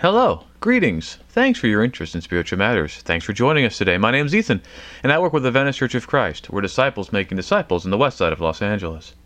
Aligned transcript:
Hello, 0.00 0.44
greetings. 0.60 1.18
Thanks 1.30 1.58
for 1.58 1.66
your 1.66 1.82
interest 1.82 2.14
in 2.14 2.20
spiritual 2.20 2.56
matters. 2.56 2.98
Thanks 2.98 3.24
for 3.24 3.32
joining 3.32 3.64
us 3.64 3.76
today. 3.76 3.98
My 3.98 4.12
name 4.12 4.26
is 4.26 4.32
Ethan, 4.32 4.62
and 5.02 5.10
I 5.10 5.18
work 5.18 5.32
with 5.32 5.42
the 5.42 5.50
Venice 5.50 5.76
Church 5.76 5.96
of 5.96 6.06
Christ. 6.06 6.50
We're 6.50 6.60
disciples 6.60 7.10
making 7.10 7.34
disciples 7.34 7.84
in 7.84 7.90
the 7.90 7.98
west 7.98 8.16
side 8.16 8.32
of 8.32 8.40
Los 8.40 8.62
Angeles. 8.62 9.16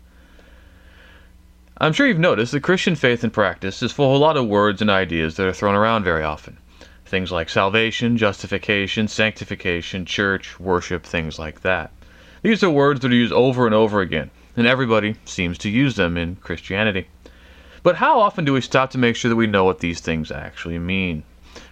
I'm 1.77 1.93
sure 1.93 2.07
you've 2.07 2.17
noticed 2.17 2.53
that 2.53 2.61
Christian 2.61 2.95
faith 2.95 3.23
and 3.23 3.31
practice 3.31 3.83
is 3.83 3.91
full 3.91 4.15
of 4.15 4.15
a 4.15 4.17
lot 4.17 4.35
of 4.35 4.47
words 4.47 4.81
and 4.81 4.89
ideas 4.89 5.35
that 5.35 5.45
are 5.45 5.53
thrown 5.53 5.75
around 5.75 6.05
very 6.05 6.23
often. 6.23 6.57
Things 7.05 7.31
like 7.31 7.49
salvation, 7.49 8.17
justification, 8.17 9.07
sanctification, 9.07 10.07
church, 10.07 10.59
worship, 10.59 11.03
things 11.03 11.37
like 11.37 11.61
that. 11.61 11.91
These 12.41 12.63
are 12.63 12.69
words 12.71 13.01
that 13.01 13.11
are 13.11 13.15
used 13.15 13.31
over 13.31 13.67
and 13.67 13.75
over 13.75 14.01
again, 14.01 14.31
and 14.57 14.65
everybody 14.65 15.17
seems 15.25 15.59
to 15.59 15.69
use 15.69 15.97
them 15.97 16.17
in 16.17 16.37
Christianity. 16.37 17.05
But 17.83 17.97
how 17.97 18.21
often 18.21 18.45
do 18.45 18.53
we 18.53 18.61
stop 18.61 18.91
to 18.91 18.97
make 18.97 19.17
sure 19.17 19.29
that 19.29 19.35
we 19.35 19.45
know 19.45 19.65
what 19.65 19.79
these 19.79 19.99
things 19.99 20.31
actually 20.31 20.79
mean? 20.79 21.23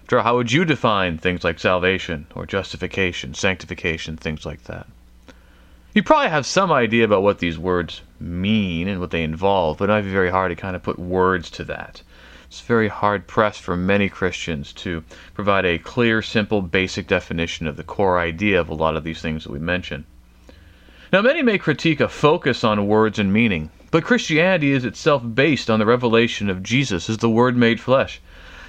After 0.03 0.21
how 0.21 0.35
would 0.35 0.51
you 0.51 0.65
define 0.65 1.17
things 1.17 1.45
like 1.45 1.57
salvation 1.57 2.27
or 2.35 2.45
justification, 2.45 3.33
sanctification, 3.33 4.17
things 4.17 4.45
like 4.45 4.65
that? 4.65 4.87
You 5.93 6.03
probably 6.03 6.27
have 6.27 6.45
some 6.45 6.69
idea 6.69 7.05
about 7.05 7.23
what 7.23 7.39
these 7.39 7.57
words 7.57 8.01
mean 8.19 8.89
and 8.89 8.99
what 8.99 9.11
they 9.11 9.23
involve, 9.23 9.77
but 9.77 9.89
it 9.89 9.93
might 9.93 10.01
be 10.01 10.11
very 10.11 10.29
hard 10.29 10.49
to 10.49 10.55
kind 10.57 10.75
of 10.75 10.83
put 10.83 10.99
words 10.99 11.49
to 11.51 11.63
that. 11.63 12.01
It's 12.47 12.59
very 12.59 12.89
hard 12.89 13.25
pressed 13.25 13.61
for 13.61 13.77
many 13.77 14.09
Christians 14.09 14.73
to 14.73 15.05
provide 15.33 15.65
a 15.65 15.77
clear, 15.77 16.21
simple, 16.21 16.61
basic 16.61 17.07
definition 17.07 17.67
of 17.67 17.77
the 17.77 17.83
core 17.85 18.19
idea 18.19 18.59
of 18.59 18.67
a 18.67 18.73
lot 18.73 18.97
of 18.97 19.05
these 19.05 19.21
things 19.21 19.45
that 19.45 19.53
we 19.53 19.59
mention. 19.59 20.03
Now, 21.13 21.21
many 21.21 21.41
may 21.41 21.57
critique 21.57 22.01
a 22.01 22.09
focus 22.09 22.65
on 22.65 22.87
words 22.87 23.17
and 23.17 23.31
meaning, 23.31 23.69
but 23.91 24.05
Christianity 24.05 24.71
is 24.71 24.85
itself 24.85 25.21
based 25.33 25.69
on 25.69 25.79
the 25.79 25.85
revelation 25.85 26.49
of 26.49 26.63
Jesus 26.63 27.09
as 27.09 27.17
the 27.17 27.29
Word 27.29 27.57
made 27.57 27.79
flesh. 27.79 28.21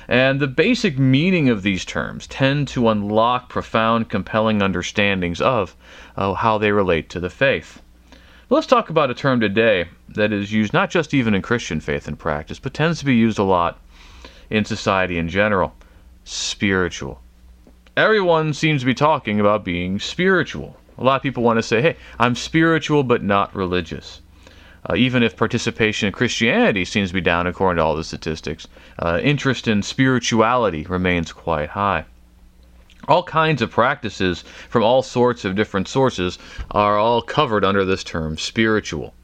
And 0.08 0.40
the 0.40 0.48
basic 0.48 0.98
meaning 0.98 1.48
of 1.48 1.62
these 1.62 1.84
terms 1.84 2.26
tend 2.26 2.66
to 2.68 2.88
unlock 2.88 3.48
profound, 3.48 4.08
compelling 4.08 4.60
understandings 4.60 5.40
of 5.40 5.76
uh, 6.16 6.34
how 6.34 6.58
they 6.58 6.72
relate 6.72 7.08
to 7.10 7.20
the 7.20 7.30
faith. 7.30 7.80
But 8.48 8.56
let's 8.56 8.66
talk 8.66 8.90
about 8.90 9.10
a 9.10 9.14
term 9.14 9.40
today 9.40 9.86
that 10.10 10.32
is 10.32 10.52
used 10.52 10.72
not 10.72 10.90
just 10.90 11.14
even 11.14 11.34
in 11.34 11.40
Christian 11.40 11.80
faith 11.80 12.08
and 12.08 12.18
practice, 12.18 12.58
but 12.58 12.74
tends 12.74 12.98
to 12.98 13.04
be 13.04 13.14
used 13.14 13.38
a 13.38 13.44
lot 13.44 13.78
in 14.50 14.64
society 14.64 15.18
in 15.18 15.28
general 15.28 15.72
spiritual. 16.24 17.20
Everyone 17.96 18.52
seems 18.54 18.82
to 18.82 18.86
be 18.86 18.94
talking 18.94 19.38
about 19.38 19.64
being 19.64 19.98
spiritual. 19.98 20.76
A 20.98 21.04
lot 21.04 21.16
of 21.16 21.22
people 21.22 21.42
want 21.42 21.58
to 21.58 21.62
say, 21.62 21.80
hey, 21.80 21.96
I'm 22.18 22.34
spiritual 22.34 23.04
but 23.04 23.22
not 23.22 23.54
religious. 23.54 24.20
Uh, 24.88 24.96
even 24.96 25.22
if 25.22 25.36
participation 25.36 26.08
in 26.08 26.12
Christianity 26.12 26.84
seems 26.84 27.10
to 27.10 27.14
be 27.14 27.20
down 27.20 27.46
according 27.46 27.78
to 27.78 27.84
all 27.84 27.94
the 27.94 28.02
statistics, 28.02 28.66
uh, 28.98 29.20
interest 29.22 29.68
in 29.68 29.82
spirituality 29.82 30.84
remains 30.84 31.32
quite 31.32 31.70
high. 31.70 32.04
All 33.08 33.22
kinds 33.22 33.62
of 33.62 33.70
practices 33.70 34.42
from 34.68 34.82
all 34.82 35.02
sorts 35.02 35.44
of 35.44 35.56
different 35.56 35.88
sources 35.88 36.38
are 36.70 36.98
all 36.98 37.22
covered 37.22 37.64
under 37.64 37.84
this 37.84 38.04
term 38.04 38.38
spiritual. 38.38 39.14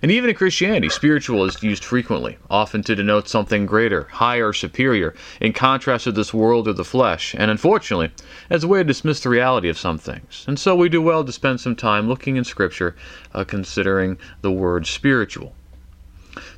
And 0.00 0.12
even 0.12 0.30
in 0.30 0.36
Christianity, 0.36 0.88
spiritual 0.88 1.44
is 1.44 1.60
used 1.62 1.82
frequently, 1.82 2.38
often 2.48 2.82
to 2.84 2.94
denote 2.94 3.28
something 3.28 3.66
greater, 3.66 4.04
higher, 4.04 4.52
superior, 4.52 5.14
in 5.40 5.52
contrast 5.52 6.04
to 6.04 6.12
this 6.12 6.32
world 6.32 6.68
or 6.68 6.72
the 6.72 6.84
flesh, 6.84 7.34
and 7.36 7.50
unfortunately, 7.50 8.10
as 8.48 8.62
a 8.62 8.68
way 8.68 8.78
to 8.78 8.84
dismiss 8.84 9.20
the 9.20 9.28
reality 9.28 9.68
of 9.68 9.76
some 9.76 9.98
things. 9.98 10.44
And 10.46 10.58
so 10.58 10.76
we 10.76 10.88
do 10.88 11.02
well 11.02 11.24
to 11.24 11.32
spend 11.32 11.60
some 11.60 11.74
time 11.74 12.08
looking 12.08 12.36
in 12.36 12.44
Scripture, 12.44 12.94
uh, 13.34 13.42
considering 13.42 14.18
the 14.40 14.52
word 14.52 14.86
spiritual. 14.86 15.54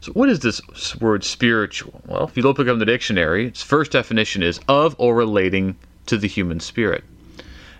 So, 0.00 0.12
what 0.12 0.28
is 0.28 0.40
this 0.40 0.60
word 1.00 1.24
spiritual? 1.24 2.02
Well, 2.06 2.24
if 2.24 2.36
you 2.36 2.42
look 2.42 2.58
up 2.58 2.66
in 2.66 2.78
the 2.78 2.84
dictionary, 2.84 3.46
its 3.46 3.62
first 3.62 3.92
definition 3.92 4.42
is 4.42 4.60
of 4.68 4.94
or 4.98 5.14
relating 5.14 5.76
to 6.06 6.18
the 6.18 6.28
human 6.28 6.60
spirit. 6.60 7.04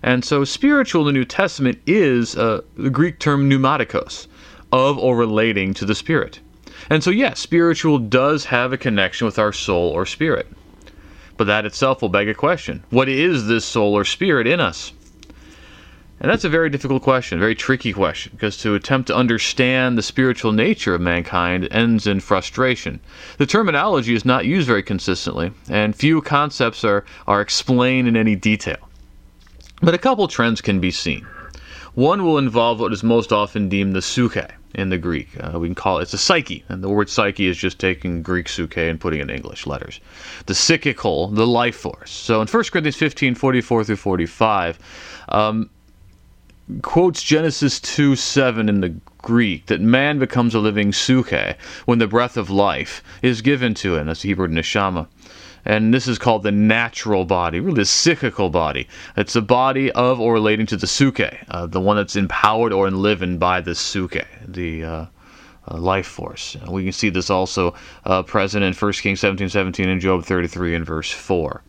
And 0.03 0.25
so, 0.25 0.44
spiritual 0.44 1.03
in 1.03 1.14
the 1.14 1.19
New 1.19 1.27
Testament 1.27 1.78
is 1.86 2.34
uh, 2.34 2.62
the 2.78 2.88
Greek 2.88 3.19
term 3.19 3.50
pneumatikos 3.50 4.27
of 4.72 4.98
or 4.98 5.16
relating 5.16 5.75
to 5.75 5.84
the 5.84 5.94
spirit. 5.94 6.41
And 6.88 7.03
so, 7.04 7.10
yes, 7.10 7.38
spiritual 7.41 7.98
does 7.98 8.47
have 8.47 8.72
a 8.72 8.78
connection 8.78 9.25
with 9.25 9.38
our 9.38 9.53
soul 9.53 9.91
or 9.91 10.06
spirit. 10.06 10.47
But 11.36 11.47
that 11.47 11.64
itself 11.64 12.03
will 12.03 12.08
beg 12.08 12.28
a 12.28 12.34
question 12.34 12.82
What 12.91 13.09
is 13.09 13.47
this 13.47 13.64
soul 13.64 13.94
or 13.94 14.04
spirit 14.04 14.47
in 14.47 14.60
us? 14.60 14.92
And 16.20 16.30
that's 16.30 16.44
a 16.44 16.50
very 16.50 16.69
difficult 16.69 17.03
question, 17.03 17.38
a 17.38 17.41
very 17.41 17.54
tricky 17.54 17.94
question, 17.94 18.32
because 18.34 18.59
to 18.59 18.75
attempt 18.75 19.06
to 19.06 19.16
understand 19.16 19.97
the 19.97 20.03
spiritual 20.03 20.53
nature 20.53 20.94
of 20.94 21.00
mankind 21.00 21.66
ends 21.70 22.06
in 22.06 22.20
frustration. 22.20 23.00
The 23.38 23.47
terminology 23.47 24.12
is 24.12 24.26
not 24.26 24.44
used 24.44 24.66
very 24.66 24.82
consistently, 24.82 25.50
and 25.70 25.97
few 25.97 26.20
concepts 26.20 26.84
are, 26.84 27.06
are 27.26 27.41
explained 27.41 28.06
in 28.06 28.19
any 28.19 28.36
detail. 28.36 28.91
But 29.80 29.94
a 29.94 29.98
couple 29.98 30.28
trends 30.28 30.60
can 30.60 30.78
be 30.78 30.91
seen. 30.91 31.26
One 31.94 32.22
will 32.22 32.36
involve 32.36 32.80
what 32.80 32.92
is 32.92 33.03
most 33.03 33.32
often 33.32 33.70
deemed 33.70 33.94
the 33.94 34.03
psyche, 34.03 34.53
in 34.75 34.88
the 34.88 34.98
Greek. 34.98 35.28
Uh, 35.42 35.58
we 35.58 35.69
can 35.69 35.75
call 35.75 35.98
it, 35.98 36.03
it's 36.03 36.14
a 36.14 36.19
psyche, 36.19 36.64
and 36.69 36.82
the 36.82 36.88
word 36.88 37.08
psyche 37.08 37.47
is 37.47 37.56
just 37.56 37.78
taking 37.78 38.22
Greek 38.22 38.48
suke 38.48 38.76
and 38.76 39.00
putting 39.00 39.20
it 39.20 39.25
in 39.25 39.31
English 39.31 39.66
letters. 39.66 40.00
The 40.47 40.54
psychical, 40.54 41.28
the 41.28 41.47
life 41.47 41.76
force. 41.76 42.10
So 42.10 42.41
in 42.41 42.48
1 42.48 42.64
Corinthians 42.64 42.97
15, 42.97 43.34
44 43.34 43.84
through 43.84 43.97
45, 43.97 44.78
um, 45.28 45.70
quotes 46.82 47.22
Genesis 47.22 47.80
2, 47.80 48.14
7 48.16 48.69
in 48.69 48.80
the 48.80 48.94
Greek 49.19 49.66
that 49.66 49.80
man 49.80 50.19
becomes 50.19 50.54
a 50.54 50.60
living 50.60 50.92
suke 50.92 51.56
when 51.84 51.98
the 51.98 52.06
breath 52.06 52.36
of 52.36 52.48
life 52.48 53.03
is 53.22 53.42
given 53.42 53.75
to 53.75 53.97
him. 53.97 54.06
That's 54.06 54.22
the 54.22 54.28
Hebrew 54.28 54.48
neshama 54.48 55.09
and 55.65 55.93
this 55.93 56.09
is 56.09 56.19
called 56.19 56.43
the 56.43 56.53
natural 56.53 57.25
body, 57.25 57.60
really 57.60 57.81
the 57.81 57.84
psychical 57.84 58.50
body. 58.50 58.88
It's 59.16 59.32
the 59.32 59.43
body 59.43 59.91
of 59.93 60.21
or 60.21 60.32
relating 60.32 60.66
to 60.66 60.76
the 60.76 60.87
suke, 60.87 61.21
uh, 61.21 61.66
the 61.66 61.81
one 61.81 61.97
that's 61.97 62.16
empowered 62.16 62.72
or 62.72 62.88
enlivened 62.88 63.41
by 63.41 63.60
the 63.60 63.75
suke, 63.75 64.26
the 64.47 64.84
uh, 64.84 65.06
uh, 65.71 65.76
life 65.76 66.06
force. 66.06 66.56
We 66.69 66.84
can 66.84 66.93
see 66.93 67.10
this 67.10 67.31
also 67.31 67.75
uh, 68.04 68.22
present 68.22 68.65
in 68.65 68.75
1 68.75 68.93
Kings 68.94 69.21
17, 69.21 69.48
17 69.48 69.88
and 69.88 70.00
Job 70.00 70.25
33 70.25 70.75
and 70.75 70.87
verse 70.87 71.10
4. 71.10 71.62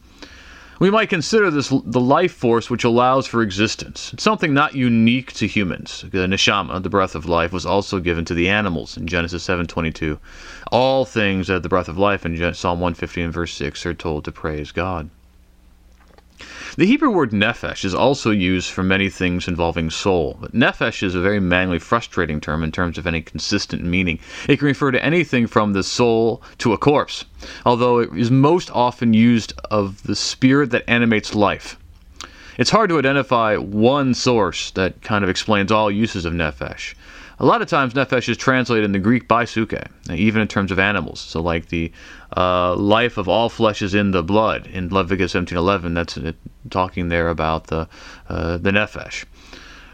We 0.81 0.90
might 0.90 1.09
consider 1.09 1.52
this 1.52 1.69
the 1.69 2.00
life 2.00 2.34
force 2.34 2.72
which 2.72 2.84
allows 2.84 3.28
for 3.28 3.44
existence. 3.44 4.12
It's 4.14 4.24
something 4.24 4.52
not 4.52 4.74
unique 4.74 5.31
to 5.34 5.46
humans. 5.46 6.03
The 6.09 6.25
neshama, 6.25 6.81
the 6.81 6.90
breath 6.90 7.14
of 7.14 7.28
life, 7.28 7.53
was 7.53 7.68
also 7.68 8.00
given 8.00 8.25
to 8.25 8.34
the 8.34 8.50
animals 8.50 8.97
in 8.97 9.06
Genesis 9.06 9.44
7:22. 9.44 10.18
All 10.72 11.06
things 11.06 11.50
that 11.50 11.62
the 11.62 11.70
breath 11.70 11.88
of 11.88 12.00
life 12.00 12.25
in 12.25 12.36
Psalm 12.56 12.80
150 12.80 13.22
and 13.22 13.31
verse 13.31 13.53
6 13.53 13.86
are 13.86 13.94
told 13.94 14.25
to 14.25 14.31
praise 14.31 14.72
God. 14.72 15.12
The 16.75 16.88
Hebrew 16.88 17.12
word 17.12 17.29
nephesh 17.29 17.85
is 17.85 17.94
also 17.94 18.31
used 18.31 18.72
for 18.72 18.81
many 18.81 19.09
things 19.09 19.47
involving 19.47 19.91
soul, 19.91 20.40
but 20.41 20.56
nephesh 20.56 21.03
is 21.03 21.13
a 21.13 21.22
very 21.22 21.40
manly, 21.40 21.78
frustrating 21.78 22.41
term 22.41 22.63
in 22.63 22.72
terms 22.72 22.97
of 22.97 23.06
any 23.06 23.22
consistent 23.22 23.84
meaning. 23.84 24.18
It 24.50 24.57
can 24.57 24.66
refer 24.66 24.90
to 24.90 25.06
anything 25.06 25.46
from 25.46 25.74
the 25.74 25.84
soul 25.84 26.41
to 26.57 26.74
a 26.74 26.79
corpse, 26.79 27.25
although 27.63 28.00
it 28.00 28.09
is 28.18 28.31
most 28.31 28.72
often 28.72 29.13
used 29.13 29.53
of 29.69 30.02
the 30.02 30.16
spirit 30.16 30.72
that 30.72 30.90
animates 30.90 31.35
life. 31.35 31.78
It's 32.58 32.72
hard 32.72 32.90
to 32.90 32.97
identify 32.97 33.58
one 33.58 34.16
source 34.16 34.72
that 34.72 35.03
kind 35.03 35.23
of 35.23 35.29
explains 35.29 35.72
all 35.72 35.91
uses 35.91 36.25
of 36.25 36.34
nephesh. 36.34 36.96
A 37.41 37.46
lot 37.46 37.63
of 37.63 37.68
times, 37.68 37.96
nephesh 37.96 38.29
is 38.29 38.38
translated 38.38 38.85
in 38.85 38.91
the 38.91 39.00
Greek 39.00 39.28
by 39.28 39.46
suke, 39.46 39.74
even 40.13 40.44
in 40.44 40.47
terms 40.47 40.72
of 40.72 40.78
animals. 40.78 41.19
So, 41.19 41.41
like 41.41 41.69
the 41.69 41.91
uh, 42.38 42.75
life 42.75 43.18
of 43.18 43.28
all 43.28 43.50
flesh 43.50 43.81
is 43.81 43.96
in 43.96 44.12
the 44.12 44.22
blood 44.22 44.68
in 44.68 44.90
Leviticus 44.90 45.34
17:11. 45.34 45.96
That's 45.96 46.19
talking 46.69 47.09
there 47.09 47.29
about 47.29 47.66
the 47.66 47.90
uh, 48.29 48.57
the 48.57 48.69
nephesh. 48.69 49.25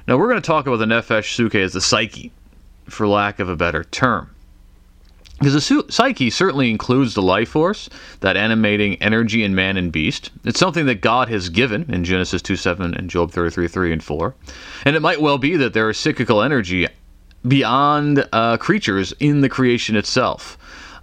Now, 0.10 0.18
we're 0.18 0.28
going 0.28 0.42
to 0.42 0.46
talk 0.46 0.68
about 0.68 0.80
the 0.80 0.86
nephesh 0.86 1.36
suke 1.36 1.56
as 1.56 1.72
the 1.72 1.80
psyche, 1.80 2.34
for 2.84 3.08
lack 3.08 3.40
of 3.40 3.48
a 3.48 3.56
better 3.56 3.86
term. 3.86 4.30
Because 5.40 5.54
the 5.54 5.86
psyche 5.90 6.30
certainly 6.30 6.70
includes 6.70 7.14
the 7.14 7.22
life 7.22 7.50
force, 7.50 7.90
that 8.20 8.36
animating 8.36 9.02
energy 9.02 9.46
in 9.46 9.56
man 9.56 9.78
and 9.78 9.90
beast. 9.90 10.32
It's 10.44 10.60
something 10.60 10.86
that 10.88 11.00
God 11.00 11.30
has 11.30 11.48
given 11.48 11.86
in 11.94 12.04
Genesis 12.04 12.42
2 12.42 12.58
7 12.58 12.94
and 12.94 13.10
Job 13.10 13.32
33 13.32 13.70
3 13.70 13.94
and 13.94 14.04
4. 14.04 14.36
And 14.84 14.98
it 14.98 15.02
might 15.02 15.22
well 15.22 15.38
be 15.38 15.56
that 15.56 15.72
there 15.72 15.90
is 15.90 15.98
psychical 15.98 16.42
energy 16.42 16.88
beyond 17.46 18.28
uh, 18.32 18.58
creatures 18.58 19.14
in 19.20 19.42
the 19.42 19.50
creation 19.50 19.96
itself. 19.96 20.58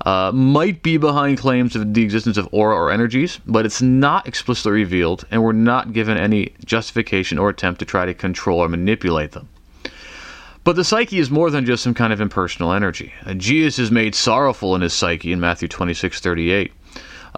Uh, 0.04 0.30
might 0.34 0.82
be 0.82 0.98
behind 0.98 1.38
claims 1.38 1.74
of 1.74 1.94
the 1.94 2.02
existence 2.02 2.36
of 2.36 2.46
aura 2.52 2.76
or 2.76 2.90
energies, 2.90 3.40
but 3.46 3.64
it's 3.64 3.80
not 3.80 4.26
explicitly 4.28 4.72
revealed, 4.72 5.24
and 5.30 5.42
we're 5.42 5.52
not 5.52 5.94
given 5.94 6.18
any 6.18 6.52
justification 6.64 7.38
or 7.38 7.48
attempt 7.48 7.78
to 7.78 7.86
try 7.86 8.04
to 8.04 8.12
control 8.12 8.58
or 8.58 8.68
manipulate 8.68 9.32
them. 9.32 9.48
But 10.62 10.76
the 10.76 10.84
psyche 10.84 11.18
is 11.18 11.30
more 11.30 11.50
than 11.50 11.64
just 11.64 11.82
some 11.82 11.94
kind 11.94 12.12
of 12.12 12.20
impersonal 12.20 12.72
energy. 12.72 13.12
Uh, 13.24 13.34
Jesus 13.34 13.78
is 13.78 13.90
made 13.90 14.14
sorrowful 14.14 14.74
in 14.74 14.80
his 14.80 14.92
psyche 14.92 15.32
in 15.32 15.40
Matthew 15.40 15.68
26 15.68 16.20
38. 16.20 16.72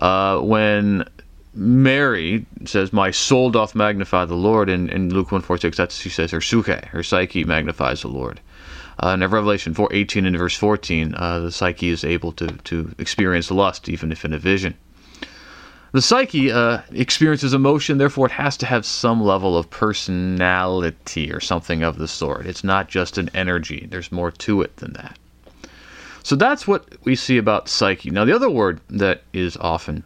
Uh, 0.01 0.39
when 0.41 1.09
Mary 1.55 2.47
says, 2.65 2.93
My 2.93 3.11
soul 3.11 3.51
doth 3.51 3.75
magnify 3.75 4.27
the 4.27 4.35
Lord, 4.37 4.69
and 4.69 4.91
in 4.91 5.13
Luke 5.13 5.33
1 5.33 5.41
46, 5.41 5.77
that's, 5.77 5.97
she 5.97 6.09
says, 6.09 6.31
her 6.31 6.41
suke, 6.41 6.67
her 6.67 7.03
psyche 7.03 7.45
magnifies 7.45 8.03
the 8.03 8.09
Lord. 8.09 8.41
Uh, 8.99 9.11
in 9.11 9.21
Revelation 9.21 9.75
4, 9.75 9.89
18 9.93 10.25
and 10.27 10.39
verse 10.39 10.57
14, 10.57 11.15
uh, 11.15 11.41
the 11.41 11.53
psyche 11.53 11.91
is 11.91 12.03
able 12.03 12.33
to, 12.33 12.47
to 12.47 12.95
experience 12.99 13.51
lust 13.51 13.89
even 13.89 14.11
if 14.11 14.25
in 14.25 14.33
a 14.33 14.39
vision. 14.39 14.75
The 15.93 16.03
psyche 16.03 16.51
uh, 16.51 16.81
experiences 16.93 17.55
emotion, 17.55 17.99
therefore, 17.99 18.27
it 18.27 18.33
has 18.33 18.57
to 18.59 18.67
have 18.67 18.85
some 18.85 19.23
level 19.23 19.57
of 19.57 19.71
personality 19.71 21.33
or 21.33 21.41
something 21.41 21.83
of 21.83 21.97
the 21.99 22.09
sort. 22.09 22.47
It's 22.47 22.65
not 22.65 22.89
just 22.89 23.19
an 23.19 23.31
energy, 23.35 23.87
there's 23.91 24.13
more 24.13 24.31
to 24.31 24.63
it 24.63 24.77
than 24.77 24.95
that. 24.95 25.19
So 26.23 26.35
that's 26.35 26.67
what 26.67 26.89
we 27.05 27.15
see 27.15 27.39
about 27.39 27.69
psyche. 27.69 28.11
Now, 28.11 28.25
the 28.25 28.35
other 28.35 28.51
word 28.51 28.81
that 28.91 29.23
is 29.33 29.57
often 29.59 30.03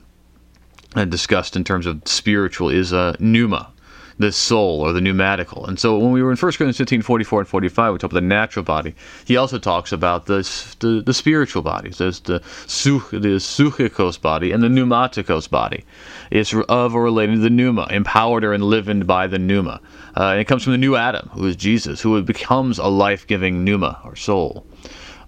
uh, 0.94 1.06
discussed 1.06 1.56
in 1.56 1.64
terms 1.64 1.86
of 1.86 2.02
spiritual 2.04 2.68
is 2.68 2.92
uh, 2.92 3.16
pneuma 3.18 3.72
the 4.20 4.30
soul 4.30 4.82
or 4.82 4.92
the 4.92 5.00
pneumatical. 5.00 5.64
And 5.64 5.78
so 5.78 5.98
when 5.98 6.12
we 6.12 6.22
were 6.22 6.30
in 6.30 6.36
1 6.36 6.52
Corinthians 6.52 6.76
15, 6.76 7.00
44 7.00 7.40
and 7.40 7.48
45, 7.48 7.92
we 7.92 7.98
talked 7.98 8.12
about 8.12 8.20
the 8.20 8.26
natural 8.26 8.62
body. 8.62 8.94
He 9.24 9.38
also 9.38 9.58
talks 9.58 9.92
about 9.92 10.26
the, 10.26 10.46
the, 10.80 11.02
the 11.04 11.14
spiritual 11.14 11.62
bodies. 11.62 11.96
There's 11.96 12.20
the, 12.20 12.38
the 12.38 13.38
suchikos 13.40 14.20
body 14.20 14.52
and 14.52 14.62
the 14.62 14.68
pneumatikos 14.68 15.48
body. 15.48 15.86
It's 16.30 16.52
of 16.54 16.94
or 16.94 17.02
related 17.02 17.36
to 17.36 17.40
the 17.40 17.50
pneuma, 17.50 17.88
empowered 17.90 18.44
or 18.44 18.52
enlivened 18.52 19.06
by 19.06 19.26
the 19.26 19.38
pneuma. 19.38 19.80
Uh, 20.14 20.32
and 20.32 20.40
it 20.40 20.44
comes 20.44 20.64
from 20.64 20.72
the 20.72 20.78
new 20.78 20.96
Adam, 20.96 21.30
who 21.32 21.46
is 21.46 21.56
Jesus, 21.56 22.02
who 22.02 22.20
becomes 22.22 22.78
a 22.78 22.88
life-giving 22.88 23.64
pneuma 23.64 24.00
or 24.04 24.16
soul. 24.16 24.66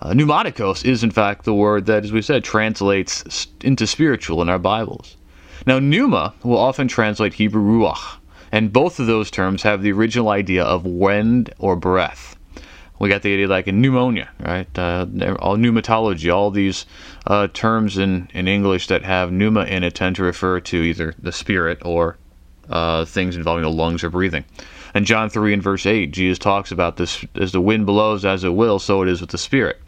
Uh, 0.02 0.10
pneumatikos 0.12 0.84
is, 0.84 1.02
in 1.02 1.10
fact, 1.10 1.46
the 1.46 1.54
word 1.54 1.86
that, 1.86 2.04
as 2.04 2.12
we 2.12 2.20
said, 2.20 2.44
translates 2.44 3.46
into 3.62 3.86
spiritual 3.86 4.42
in 4.42 4.50
our 4.50 4.58
Bibles. 4.58 5.16
Now, 5.64 5.78
pneuma 5.78 6.34
will 6.42 6.58
often 6.58 6.88
translate 6.88 7.34
Hebrew 7.34 7.62
ruach, 7.62 8.18
and 8.52 8.72
both 8.72 9.00
of 9.00 9.06
those 9.06 9.30
terms 9.30 9.62
have 9.62 9.82
the 9.82 9.90
original 9.92 10.28
idea 10.28 10.62
of 10.62 10.84
wind 10.84 11.52
or 11.58 11.74
breath. 11.74 12.36
We 12.98 13.08
got 13.08 13.22
the 13.22 13.32
idea 13.32 13.48
like 13.48 13.66
in 13.66 13.80
pneumonia, 13.80 14.30
right? 14.38 14.68
Uh, 14.78 15.06
all 15.40 15.56
pneumatology, 15.56 16.32
all 16.32 16.52
these 16.52 16.86
uh, 17.26 17.48
terms 17.48 17.98
in, 17.98 18.28
in 18.32 18.46
English 18.46 18.86
that 18.86 19.02
have 19.02 19.32
pneuma 19.32 19.64
in 19.64 19.82
it 19.82 19.94
tend 19.96 20.14
to 20.16 20.22
refer 20.22 20.60
to 20.60 20.76
either 20.76 21.14
the 21.18 21.32
spirit 21.32 21.80
or 21.84 22.18
uh, 22.68 23.04
things 23.04 23.34
involving 23.34 23.64
the 23.64 23.70
lungs 23.70 24.04
or 24.04 24.10
breathing. 24.10 24.44
And 24.94 25.06
John 25.06 25.30
3 25.30 25.54
and 25.54 25.62
verse 25.62 25.86
8, 25.86 26.12
Jesus 26.12 26.38
talks 26.38 26.70
about 26.70 26.96
this 26.96 27.24
as 27.34 27.52
the 27.52 27.60
wind 27.60 27.86
blows 27.86 28.24
as 28.24 28.44
it 28.44 28.50
will, 28.50 28.78
so 28.78 29.02
it 29.02 29.08
is 29.08 29.20
with 29.20 29.30
the 29.30 29.38
spirit. 29.38 29.80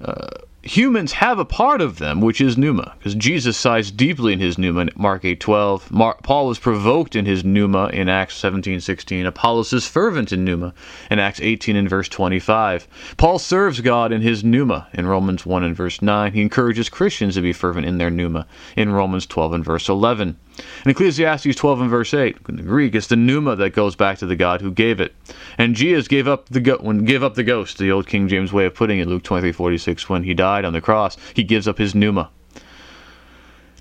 Uh, 0.00 0.28
humans 0.66 1.12
have 1.12 1.38
a 1.38 1.44
part 1.44 1.80
of 1.80 1.98
them, 1.98 2.20
which 2.20 2.40
is 2.40 2.58
pneuma, 2.58 2.94
because 2.98 3.14
Jesus 3.14 3.56
sighs 3.56 3.90
deeply 3.90 4.32
in 4.32 4.40
his 4.40 4.58
pneuma 4.58 4.80
in 4.80 4.90
Mark 4.96 5.22
8.12. 5.22 5.90
Mar- 5.90 6.18
Paul 6.22 6.48
was 6.48 6.58
provoked 6.58 7.14
in 7.14 7.24
his 7.24 7.44
pneuma 7.44 7.86
in 7.92 8.08
Acts 8.08 8.40
17.16. 8.40 9.26
Apollos 9.26 9.72
is 9.72 9.86
fervent 9.86 10.32
in 10.32 10.44
pneuma 10.44 10.74
in 11.10 11.18
Acts 11.18 11.40
18 11.40 11.76
and 11.76 11.88
verse 11.88 12.08
25. 12.08 12.88
Paul 13.16 13.38
serves 13.38 13.80
God 13.80 14.12
in 14.12 14.22
his 14.22 14.42
pneuma 14.42 14.88
in 14.92 15.06
Romans 15.06 15.46
1 15.46 15.62
and 15.62 15.76
verse 15.76 16.02
9. 16.02 16.32
He 16.32 16.42
encourages 16.42 16.88
Christians 16.88 17.34
to 17.34 17.40
be 17.40 17.52
fervent 17.52 17.86
in 17.86 17.98
their 17.98 18.10
pneuma 18.10 18.46
in 18.76 18.92
Romans 18.92 19.26
12 19.26 19.52
and 19.52 19.64
verse 19.64 19.88
11. 19.88 20.36
In 20.84 20.90
Ecclesiastes 20.90 21.54
12 21.54 21.80
and 21.82 21.90
verse 21.90 22.14
8, 22.14 22.38
in 22.48 22.56
the 22.56 22.62
Greek, 22.62 22.94
it's 22.94 23.08
the 23.08 23.16
pneuma 23.16 23.56
that 23.56 23.70
goes 23.70 23.94
back 23.94 24.18
to 24.18 24.26
the 24.26 24.36
God 24.36 24.60
who 24.60 24.70
gave 24.70 25.00
it. 25.00 25.14
And 25.58 25.74
Jesus 25.74 26.08
gave 26.08 26.26
up 26.26 26.48
the 26.48 26.60
go- 26.60 26.78
when 26.80 27.04
gave 27.04 27.22
up 27.22 27.34
the 27.34 27.42
ghost, 27.42 27.78
the 27.78 27.90
old 27.90 28.06
King 28.06 28.28
James 28.28 28.52
way 28.52 28.64
of 28.64 28.74
putting 28.74 28.98
it, 28.98 29.08
Luke 29.08 29.22
23:46, 29.22 30.08
when 30.08 30.22
he 30.22 30.34
died 30.34 30.64
on 30.64 30.72
the 30.72 30.80
cross, 30.80 31.16
he 31.34 31.42
gives 31.42 31.68
up 31.68 31.78
his 31.78 31.94
pneuma. 31.94 32.30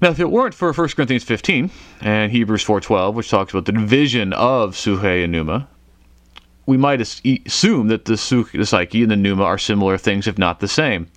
Now, 0.02 0.10
if 0.10 0.20
it 0.20 0.30
weren't 0.30 0.54
for 0.54 0.74
1 0.74 0.96
Corinthians 0.96 1.24
15 1.24 1.72
and 2.02 2.32
Hebrews 2.32 2.64
4:12, 2.64 3.16
which 3.16 3.30
talks 3.30 3.54
about 3.54 3.66
the 3.66 3.72
division 3.72 4.34
of 4.34 4.76
suhe 4.76 5.24
and 5.24 5.32
pneuma, 5.32 5.68
we 6.66 6.78
might 6.78 7.00
assume 7.00 7.88
that 7.88 8.06
the, 8.06 8.18
psyche 8.18 9.02
and 9.02 9.12
the 9.12 9.16
pneuma 9.16 9.44
are 9.44 9.58
similar 9.58 9.98
things, 9.98 10.28
if 10.28 10.38
not 10.38 10.60
the 10.60 10.68
same. 10.68 11.08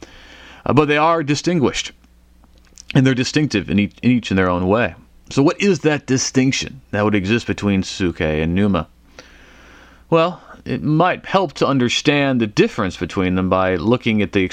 Uh, 0.65 0.73
but 0.73 0.87
they 0.87 0.97
are 0.97 1.23
distinguished, 1.23 1.93
and 2.95 3.07
they're 3.07 3.15
distinctive 3.15 3.71
in 3.71 3.79
each, 3.79 3.97
in 4.03 4.11
each 4.11 4.31
in 4.31 4.37
their 4.37 4.51
own 4.51 4.69
way. 4.69 4.95
So, 5.31 5.43
what 5.43 5.61
is 5.61 5.81
that 5.81 6.07
distinction 6.07 6.81
that 6.91 7.05
would 7.05 7.15
exist 7.15 7.47
between 7.47 7.83
suke 7.83 8.21
and 8.21 8.55
pneuma? 8.55 8.89
Well, 10.11 10.43
it 10.65 10.83
might 10.83 11.27
help 11.27 11.53
to 11.55 11.67
understand 11.67 12.41
the 12.41 12.47
difference 12.47 12.97
between 12.97 13.35
them 13.35 13.49
by 13.49 13.77
looking 13.77 14.23
at 14.23 14.33
the 14.33 14.49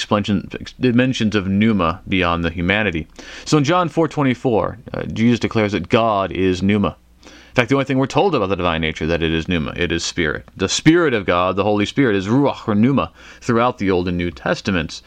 dimensions 0.79 1.35
of 1.35 1.47
pneuma 1.47 2.01
beyond 2.07 2.43
the 2.43 2.49
humanity. 2.49 3.07
So 3.45 3.57
in 3.57 3.63
John 3.63 3.89
4:24, 3.89 4.77
uh, 4.93 5.03
Jesus 5.03 5.39
declares 5.39 5.71
that 5.71 5.89
God 5.89 6.31
is 6.31 6.61
pneuma. 6.61 6.97
In 7.23 7.31
fact, 7.53 7.69
the 7.69 7.75
only 7.75 7.85
thing 7.85 7.97
we're 7.97 8.07
told 8.07 8.35
about 8.35 8.49
the 8.49 8.57
divine 8.57 8.81
nature 8.81 9.05
that 9.05 9.23
it 9.23 9.31
is 9.31 9.47
pneuma, 9.47 9.73
it 9.77 9.91
is 9.93 10.03
spirit. 10.03 10.45
The 10.57 10.67
spirit 10.67 11.13
of 11.13 11.25
God, 11.25 11.55
the 11.55 11.63
Holy 11.63 11.85
Spirit, 11.85 12.17
is 12.17 12.27
ruach 12.27 12.67
or 12.67 12.75
pneuma 12.75 13.11
throughout 13.39 13.77
the 13.77 13.89
Old 13.91 14.09
and 14.09 14.17
New 14.17 14.29
Testaments. 14.29 15.01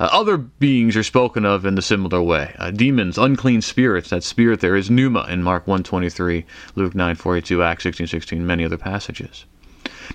Uh, 0.00 0.08
other 0.12 0.38
beings 0.38 0.96
are 0.96 1.02
spoken 1.02 1.44
of 1.44 1.66
in 1.66 1.74
the 1.74 1.82
similar 1.82 2.22
way. 2.22 2.54
Uh, 2.58 2.70
demons, 2.70 3.18
unclean 3.18 3.60
spirits. 3.60 4.08
That 4.08 4.24
spirit 4.24 4.60
there 4.60 4.74
is 4.74 4.90
pneuma 4.90 5.26
in 5.28 5.42
Mark 5.42 5.66
1:23, 5.66 6.46
Luke 6.74 6.94
9:42, 6.94 7.62
Acts 7.62 7.84
16:16, 7.84 8.46
many 8.46 8.64
other 8.64 8.78
passages. 8.78 9.44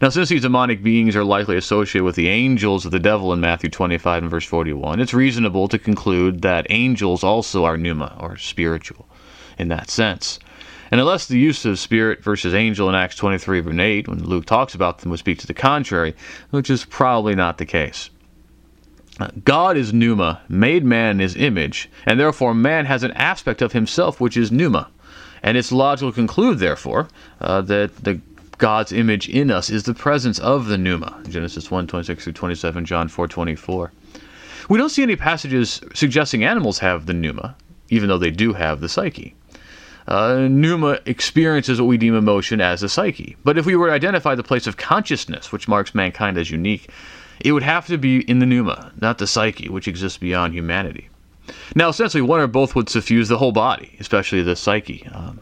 Now, 0.02 0.10
since 0.10 0.30
these 0.30 0.42
demonic 0.42 0.82
beings 0.82 1.16
are 1.16 1.24
likely 1.24 1.56
associated 1.56 2.04
with 2.04 2.16
the 2.16 2.30
angels 2.30 2.84
of 2.84 2.92
the 2.92 3.00
devil 3.00 3.32
in 3.32 3.40
Matthew 3.40 3.70
25 3.70 4.24
and 4.24 4.32
verse 4.32 4.46
41, 4.46 5.00
it's 5.00 5.14
reasonable 5.14 5.68
to 5.68 5.78
conclude 5.78 6.42
that 6.42 6.66
angels 6.72 7.24
also 7.24 7.64
are 7.64 7.78
pneuma, 7.78 8.18
or 8.20 8.38
spiritual, 8.38 9.08
in 9.60 9.68
that 9.68 9.92
sense. 9.92 10.40
And 10.90 11.00
unless 11.00 11.28
the 11.28 11.38
use 11.38 11.64
of 11.64 11.78
spirit 11.78 12.24
versus 12.24 12.56
angel 12.56 12.90
in 12.90 12.96
Acts 12.96 13.18
23 13.18 13.60
and 13.60 13.80
8, 13.80 14.08
when 14.08 14.24
Luke 14.24 14.46
talks 14.46 14.74
about 14.74 15.00
them, 15.00 15.12
would 15.12 15.20
speak 15.20 15.38
to 15.40 15.48
the 15.48 15.54
contrary, 15.54 16.16
which 16.50 16.72
is 16.72 16.86
probably 16.86 17.36
not 17.36 17.60
the 17.60 17.66
case. 17.66 18.10
God 19.44 19.78
is 19.78 19.94
pneuma, 19.94 20.42
made 20.50 20.84
man 20.84 21.12
in 21.12 21.20
his 21.20 21.36
image, 21.36 21.90
and 22.06 22.20
therefore 22.20 22.54
man 22.54 22.86
has 22.86 23.04
an 23.04 23.12
aspect 23.12 23.62
of 23.62 23.72
himself 23.72 24.20
which 24.20 24.36
is 24.36 24.52
pneuma. 24.52 24.90
And 25.42 25.58
it's 25.58 25.72
logical 25.72 26.12
to 26.12 26.16
conclude, 26.16 26.60
therefore, 26.60 27.08
uh, 27.40 27.62
that 27.62 28.04
the 28.04 28.20
God's 28.58 28.92
image 28.92 29.30
in 29.30 29.52
us 29.52 29.70
is 29.70 29.84
the 29.84 29.94
presence 29.94 30.40
of 30.40 30.68
the 30.68 30.78
pneuma. 30.78 31.22
Genesis 31.30 31.70
1 31.70 31.88
26 31.88 32.24
through 32.24 32.34
27, 32.34 32.86
John 32.86 33.08
4 33.08 33.28
24. 33.28 33.92
We 34.70 34.78
don't 34.78 34.90
see 34.90 35.04
any 35.04 35.16
passages 35.16 35.82
suggesting 35.94 36.44
animals 36.44 36.80
have 36.80 37.06
the 37.06 37.14
pneuma, 37.14 37.56
even 37.90 38.10
though 38.10 38.18
they 38.18 38.32
do 38.32 38.54
have 38.54 38.82
the 38.82 38.90
psyche. 38.90 39.36
Uh, 40.08 40.48
pneuma 40.50 41.00
experiences 41.06 41.80
what 41.80 41.88
we 41.88 41.98
deem 41.98 42.16
emotion 42.16 42.62
as 42.62 42.84
a 42.84 42.90
psyche. 42.90 43.36
But 43.44 43.58
if 43.58 43.66
we 43.66 43.76
were 43.76 43.88
to 43.88 43.94
identify 43.94 44.36
the 44.36 44.44
place 44.44 44.68
of 44.68 44.78
consciousness, 44.78 45.52
which 45.52 45.68
marks 45.68 45.96
mankind 45.96 46.38
as 46.38 46.52
unique, 46.52 46.90
it 47.46 47.52
would 47.52 47.64
have 47.64 47.86
to 47.86 47.98
be 48.00 48.22
in 48.22 48.40
the 48.40 48.46
pneuma, 48.46 48.92
not 49.00 49.20
the 49.20 49.28
psyche, 49.28 49.70
which 49.70 49.88
exists 49.88 50.18
beyond 50.18 50.56
humanity. 50.56 51.10
Now, 51.76 51.90
essentially, 51.90 52.24
one 52.24 52.40
or 52.40 52.48
both 52.48 52.74
would 52.76 52.90
suffuse 52.90 53.30
the 53.30 53.38
whole 53.38 53.52
body, 53.52 53.96
especially 54.00 54.42
the 54.42 54.56
psyche. 54.56 55.08
Um, 55.14 55.40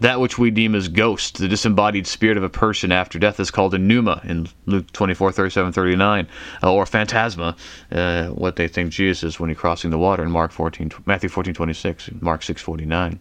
that 0.00 0.20
which 0.20 0.36
we 0.36 0.50
deem 0.50 0.74
as 0.74 0.88
ghost, 0.88 1.38
the 1.38 1.48
disembodied 1.48 2.06
spirit 2.06 2.36
of 2.36 2.42
a 2.42 2.50
person 2.50 2.92
after 2.92 3.18
death, 3.18 3.40
is 3.40 3.50
called 3.50 3.72
a 3.72 3.78
pneuma 3.78 4.20
in 4.24 4.48
Luke 4.66 4.92
24, 4.92 5.32
37, 5.32 5.72
39, 5.72 6.28
uh, 6.62 6.70
or 6.70 6.84
phantasma, 6.84 7.56
uh, 7.90 8.26
what 8.26 8.56
they 8.56 8.68
think 8.68 8.90
Jesus 8.90 9.22
is 9.22 9.40
when 9.40 9.48
he's 9.48 9.58
crossing 9.58 9.90
the 9.90 9.98
water 9.98 10.22
in 10.22 10.30
Mark 10.30 10.52
14, 10.52 10.90
Matthew 11.06 11.30
14, 11.30 11.54
26, 11.54 12.10
Mark 12.20 12.42
6, 12.42 12.60
49. 12.60 13.18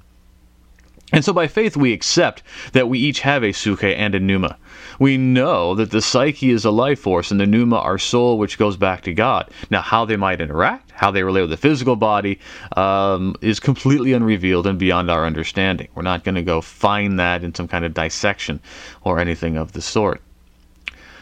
And 1.11 1.23
so 1.23 1.33
by 1.33 1.47
faith 1.47 1.77
we 1.77 1.93
accept 1.93 2.41
that 2.71 2.89
we 2.89 2.97
each 2.97 3.19
have 3.19 3.43
a 3.43 3.51
suke 3.51 3.83
and 3.83 4.15
a 4.15 4.19
pneuma. 4.19 4.57
We 4.99 5.17
know 5.17 5.75
that 5.75 5.91
the 5.91 6.01
psyche 6.01 6.49
is 6.49 6.65
a 6.65 6.71
life 6.71 6.99
force 6.99 7.29
and 7.29 7.39
the 7.39 7.45
pneuma 7.45 7.77
our 7.77 7.97
soul 7.97 8.37
which 8.37 8.57
goes 8.57 8.77
back 8.77 9.01
to 9.03 9.13
God. 9.13 9.49
Now 9.69 9.81
how 9.81 10.05
they 10.05 10.15
might 10.15 10.41
interact, 10.41 10.91
how 10.91 11.11
they 11.11 11.23
relate 11.23 11.41
with 11.41 11.49
the 11.51 11.57
physical 11.57 11.95
body, 11.95 12.39
um, 12.77 13.35
is 13.41 13.59
completely 13.59 14.13
unrevealed 14.13 14.65
and 14.65 14.79
beyond 14.79 15.11
our 15.11 15.25
understanding. 15.25 15.87
We're 15.93 16.03
not 16.03 16.23
going 16.23 16.35
to 16.35 16.41
go 16.41 16.61
find 16.61 17.19
that 17.19 17.43
in 17.43 17.53
some 17.53 17.67
kind 17.67 17.85
of 17.85 17.93
dissection 17.93 18.59
or 19.03 19.19
anything 19.19 19.57
of 19.57 19.73
the 19.73 19.81
sort. 19.81 20.21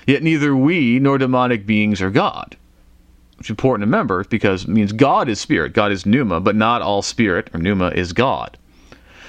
Yet 0.08 0.24
neither 0.24 0.56
we 0.56 1.00
nor 1.00 1.18
demonic 1.18 1.66
beings 1.66 2.02
are 2.02 2.10
God. 2.10 2.56
It's 3.40 3.50
important 3.50 3.82
to 3.82 3.88
remember 3.88 4.24
because 4.26 4.64
it 4.64 4.70
means 4.70 4.92
God 4.92 5.28
is 5.28 5.42
spirit, 5.42 5.74
God 5.74 5.92
is 5.92 6.06
pneuma, 6.06 6.40
but 6.40 6.56
not 6.56 6.82
all 6.82 7.02
spirit 7.02 7.50
or 7.54 7.60
pneuma 7.60 7.90
is 7.90 8.14
God. 8.14 8.58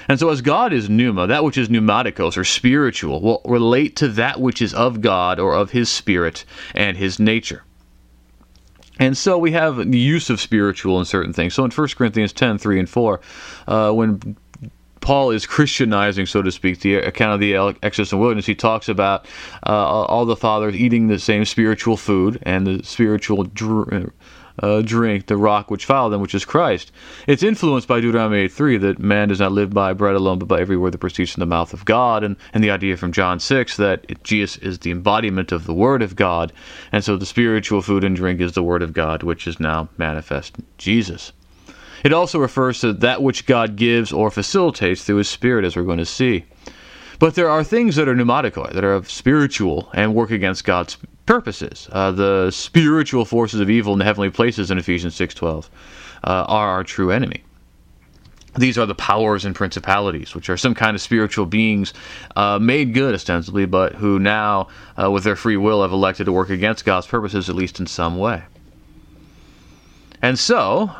And 0.07 0.19
so, 0.19 0.29
as 0.29 0.41
God 0.41 0.73
is 0.73 0.89
pneuma, 0.89 1.27
that 1.27 1.43
which 1.43 1.57
is 1.57 1.69
pneumaticos 1.69 2.37
or 2.37 2.43
spiritual 2.43 3.21
will 3.21 3.41
relate 3.45 3.95
to 3.97 4.07
that 4.09 4.39
which 4.39 4.61
is 4.61 4.73
of 4.73 5.01
God 5.01 5.39
or 5.39 5.53
of 5.53 5.71
His 5.71 5.89
Spirit 5.89 6.45
and 6.75 6.97
His 6.97 7.19
nature. 7.19 7.63
And 8.99 9.17
so 9.17 9.37
we 9.37 9.51
have 9.53 9.77
the 9.77 9.97
use 9.97 10.29
of 10.29 10.39
spiritual 10.39 10.99
in 10.99 11.05
certain 11.05 11.33
things. 11.33 11.53
So 11.53 11.65
in 11.65 11.71
1 11.71 11.87
Corinthians 11.89 12.31
10 12.31 12.57
3 12.57 12.79
and 12.79 12.89
4, 12.89 13.21
uh, 13.67 13.91
when 13.91 14.37
Paul 15.03 15.31
is 15.31 15.45
Christianizing, 15.45 16.25
so 16.25 16.41
to 16.41 16.51
speak, 16.51 16.79
the 16.79 16.95
account 16.95 17.33
of 17.33 17.39
the 17.41 17.77
Exodus 17.83 18.13
and 18.13 18.21
wilderness. 18.21 18.45
He 18.45 18.55
talks 18.55 18.87
about 18.87 19.25
uh, 19.67 19.69
all 19.69 20.25
the 20.25 20.37
fathers 20.37 20.75
eating 20.75 21.07
the 21.07 21.19
same 21.19 21.43
spiritual 21.43 21.97
food 21.97 22.39
and 22.43 22.65
the 22.65 22.83
spiritual 22.83 23.43
dr- 23.43 24.13
uh, 24.59 24.81
drink 24.81 25.27
the 25.27 25.37
rock 25.37 25.71
which 25.71 25.85
followed 25.85 26.11
them, 26.11 26.21
which 26.21 26.35
is 26.35 26.45
Christ. 26.45 26.91
It's 27.27 27.43
influenced 27.43 27.87
by 27.87 27.99
Deuteronomy 27.99 28.47
8.3 28.47 28.81
that 28.81 28.99
man 28.99 29.29
does 29.29 29.39
not 29.39 29.51
live 29.51 29.71
by 29.71 29.93
bread 29.93 30.15
alone, 30.15 30.39
but 30.39 30.47
by 30.47 30.61
every 30.61 30.77
word 30.77 30.93
that 30.93 30.99
proceeds 30.99 31.31
from 31.31 31.41
the 31.41 31.45
mouth 31.45 31.73
of 31.73 31.85
God, 31.85 32.23
and, 32.23 32.35
and 32.53 32.63
the 32.63 32.71
idea 32.71 32.97
from 32.97 33.11
John 33.11 33.39
6 33.39 33.77
that 33.77 34.23
Jesus 34.23 34.57
is 34.57 34.79
the 34.79 34.91
embodiment 34.91 35.51
of 35.51 35.65
the 35.65 35.73
Word 35.73 36.01
of 36.01 36.15
God, 36.15 36.53
and 36.91 37.03
so 37.03 37.17
the 37.17 37.25
spiritual 37.25 37.81
food 37.81 38.03
and 38.03 38.15
drink 38.15 38.41
is 38.41 38.53
the 38.53 38.63
Word 38.63 38.81
of 38.81 38.93
God, 38.93 39.23
which 39.23 39.47
is 39.47 39.59
now 39.59 39.89
manifest 39.97 40.57
in 40.59 40.65
Jesus. 40.77 41.31
It 42.03 42.11
also 42.11 42.37
refers 42.37 42.81
to 42.81 42.91
that 42.93 43.23
which 43.23 43.45
God 43.45 43.75
gives 43.77 44.11
or 44.11 44.29
facilitates 44.29 45.03
through 45.03 45.17
His 45.17 45.29
Spirit, 45.29 45.65
as 45.65 45.75
we're 45.75 45.83
going 45.83 45.97
to 45.99 46.05
see. 46.05 46.45
But 47.17 47.35
there 47.35 47.49
are 47.49 47.63
things 47.63 47.95
that 47.95 48.09
are 48.09 48.15
pneumaticoi, 48.15 48.73
that 48.73 48.83
are 48.83 48.93
of 48.93 49.09
spiritual 49.09 49.89
and 49.93 50.13
work 50.13 50.31
against 50.31 50.65
God's 50.65 50.97
purposes. 51.25 51.87
Uh, 51.91 52.11
the 52.11 52.51
spiritual 52.51 53.25
forces 53.25 53.59
of 53.59 53.69
evil 53.69 53.93
in 53.93 53.99
the 53.99 54.05
heavenly 54.05 54.29
places 54.29 54.71
in 54.71 54.77
Ephesians 54.77 55.15
6.12 55.17 55.65
uh, 56.23 56.45
are 56.47 56.69
our 56.69 56.83
true 56.83 57.11
enemy. 57.11 57.43
These 58.55 58.77
are 58.77 58.85
the 58.85 58.95
powers 58.95 59.45
and 59.45 59.55
principalities, 59.55 60.35
which 60.35 60.49
are 60.49 60.57
some 60.57 60.75
kind 60.75 60.95
of 60.95 61.01
spiritual 61.01 61.47
beings 61.47 61.93
uh, 62.35 62.59
made 62.59 62.93
good, 62.93 63.15
ostensibly, 63.15 63.65
but 63.65 63.95
who 63.95 64.19
now, 64.19 64.67
uh, 65.01 65.09
with 65.09 65.23
their 65.23 65.35
free 65.35 65.57
will, 65.57 65.81
have 65.81 65.91
elected 65.91 66.27
to 66.27 66.31
work 66.31 66.51
against 66.51 66.85
God's 66.85 67.07
purposes, 67.07 67.49
at 67.49 67.55
least 67.55 67.79
in 67.79 67.87
some 67.87 68.19
way. 68.19 68.43
And 70.21 70.37
so, 70.37 70.91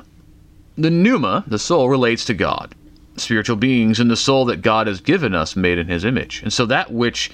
the 0.77 0.89
pneuma, 0.89 1.43
the 1.45 1.59
soul, 1.59 1.89
relates 1.89 2.25
to 2.25 2.33
God, 2.33 2.73
spiritual 3.17 3.55
beings, 3.55 3.99
and 3.99 4.09
the 4.09 4.17
soul 4.17 4.45
that 4.45 4.63
God 4.63 4.87
has 4.87 4.99
given 4.99 5.35
us 5.35 5.55
made 5.55 5.77
in 5.77 5.87
His 5.87 6.03
image. 6.03 6.41
And 6.41 6.51
so, 6.51 6.65
that 6.65 6.91
which 6.91 7.29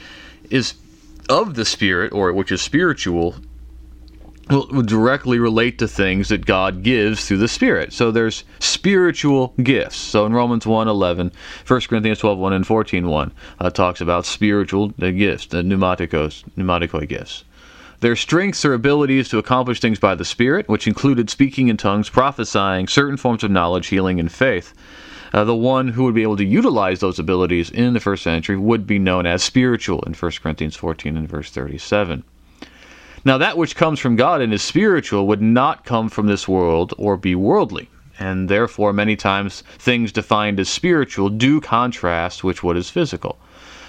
is 0.49 0.73
of 1.29 1.53
the 1.53 1.65
Spirit, 1.65 2.11
or 2.11 2.33
which 2.33 2.51
is 2.51 2.61
spiritual, 2.61 3.35
will 4.49 4.81
directly 4.81 5.37
relate 5.37 5.77
to 5.77 5.87
things 5.87 6.29
that 6.29 6.45
God 6.45 6.81
gives 6.81 7.27
through 7.27 7.37
the 7.37 7.47
Spirit. 7.47 7.93
So 7.93 8.11
there's 8.11 8.43
spiritual 8.59 9.53
gifts. 9.61 9.97
So 9.97 10.25
in 10.25 10.33
Romans 10.33 10.65
1 10.65 10.87
11, 10.87 11.31
1 11.67 11.81
Corinthians 11.81 12.19
12 12.19 12.37
1 12.37 12.53
and 12.53 12.65
14 12.67 13.07
1 13.07 13.31
uh, 13.59 13.69
talks 13.69 14.01
about 14.01 14.25
spiritual 14.25 14.89
gifts, 14.89 15.45
the 15.45 15.61
pneumaticos, 15.61 16.43
pneumaticoi 16.57 17.07
gifts. 17.07 17.43
Their 17.99 18.15
strengths 18.15 18.63
or 18.63 18.73
abilities 18.73 19.27
to 19.29 19.37
accomplish 19.37 19.81
things 19.81 19.99
by 19.99 20.15
the 20.15 20.25
Spirit, 20.25 20.69
which 20.69 20.87
included 20.87 21.29
speaking 21.29 21.67
in 21.67 21.75
tongues, 21.77 22.09
prophesying, 22.09 22.87
certain 22.87 23.17
forms 23.17 23.43
of 23.43 23.51
knowledge, 23.51 23.87
healing, 23.87 24.19
and 24.19 24.31
faith. 24.31 24.73
Uh, 25.31 25.43
the 25.43 25.55
one 25.55 25.89
who 25.89 26.03
would 26.03 26.15
be 26.15 26.23
able 26.23 26.37
to 26.37 26.45
utilize 26.45 26.99
those 26.99 27.19
abilities 27.19 27.69
in 27.69 27.93
the 27.93 27.99
first 27.99 28.23
century 28.23 28.57
would 28.57 28.87
be 28.87 28.97
known 28.97 29.25
as 29.25 29.43
spiritual 29.43 30.01
in 30.03 30.13
1 30.13 30.31
Corinthians 30.41 30.75
14 30.75 31.15
and 31.15 31.29
verse 31.29 31.51
37. 31.51 32.23
Now, 33.25 33.37
that 33.37 33.57
which 33.57 33.75
comes 33.75 33.99
from 33.99 34.15
God 34.15 34.41
and 34.41 34.53
is 34.53 34.61
spiritual 34.61 35.27
would 35.27 35.41
not 35.41 35.85
come 35.85 36.09
from 36.09 36.27
this 36.27 36.47
world 36.47 36.93
or 36.97 37.17
be 37.17 37.35
worldly. 37.35 37.89
And 38.17 38.49
therefore, 38.49 38.91
many 38.91 39.15
times, 39.15 39.61
things 39.77 40.11
defined 40.11 40.59
as 40.59 40.69
spiritual 40.69 41.29
do 41.29 41.61
contrast 41.61 42.43
with 42.43 42.63
what 42.63 42.77
is 42.77 42.89
physical. 42.89 43.37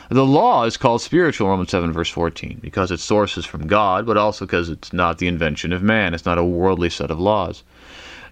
The 0.09 0.27
law 0.27 0.65
is 0.65 0.77
called 0.77 1.03
spiritual, 1.03 1.49
Romans 1.49 1.71
7, 1.71 1.93
verse 1.93 2.11
14, 2.11 2.59
because 2.61 2.91
its 2.91 3.05
source 3.05 3.39
is 3.39 3.47
from 3.47 3.69
God, 3.69 4.07
but 4.07 4.17
also 4.17 4.45
because 4.45 4.69
it's 4.69 4.93
not 4.93 5.19
the 5.19 5.29
invention 5.29 5.73
of 5.73 5.83
man. 5.83 6.15
It's 6.15 6.27
not 6.27 6.39
a 6.39 6.45
worldly 6.45 6.91
set 6.91 7.13
of 7.13 7.21
laws. 7.21 7.63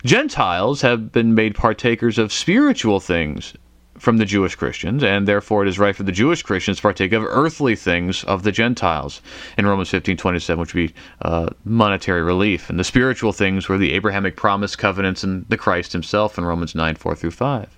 Gentiles 0.05 0.83
have 0.83 1.11
been 1.11 1.35
made 1.35 1.55
partakers 1.55 2.19
of 2.19 2.33
spiritual 2.33 3.01
things 3.01 3.55
from 3.99 4.19
the 4.19 4.25
Jewish 4.25 4.55
Christians, 4.55 5.03
and 5.03 5.27
therefore 5.27 5.65
it 5.65 5.69
is 5.69 5.79
right 5.79 5.95
for 5.95 6.05
the 6.05 6.13
Jewish 6.13 6.43
Christians 6.43 6.77
to 6.77 6.83
partake 6.83 7.13
of 7.13 7.25
earthly 7.25 7.75
things 7.75 8.23
of 8.25 8.45
the 8.45 8.53
Gentiles 8.53 9.21
in 9.57 9.67
Romans 9.67 9.91
15 9.91 10.17
27, 10.17 10.61
which 10.61 10.75
would 10.75 10.89
be 10.89 10.95
uh, 11.23 11.49
monetary 11.65 12.23
relief. 12.23 12.71
And 12.71 12.79
the 12.79 12.85
spiritual 12.85 13.33
things 13.33 13.69
were 13.69 13.79
the 13.79 13.93
Abrahamic 13.93 14.37
promise 14.37 14.77
covenants 14.77 15.25
and 15.25 15.45
the 15.49 15.57
Christ 15.57 15.93
himself 15.93 16.39
in 16.39 16.45
Romans 16.45 16.75
9 16.75 16.95
4 16.95 17.15
through 17.17 17.33
5. 17.33 17.78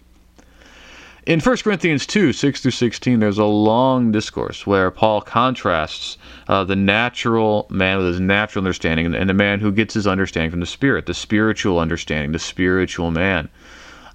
In 1.30 1.38
1 1.38 1.58
Corinthians 1.58 2.08
2 2.08 2.32
6 2.32 2.60
through 2.60 2.72
16, 2.72 3.20
there's 3.20 3.38
a 3.38 3.44
long 3.44 4.10
discourse 4.10 4.66
where 4.66 4.90
Paul 4.90 5.20
contrasts 5.20 6.18
uh, 6.48 6.64
the 6.64 6.74
natural 6.74 7.68
man 7.70 7.98
with 7.98 8.08
his 8.08 8.18
natural 8.18 8.64
understanding 8.64 9.14
and 9.14 9.30
the 9.30 9.34
man 9.34 9.60
who 9.60 9.70
gets 9.70 9.94
his 9.94 10.08
understanding 10.08 10.50
from 10.50 10.58
the 10.58 10.66
Spirit, 10.66 11.06
the 11.06 11.14
spiritual 11.14 11.78
understanding, 11.78 12.32
the 12.32 12.40
spiritual 12.40 13.12
man. 13.12 13.48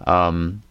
Um, 0.05 0.61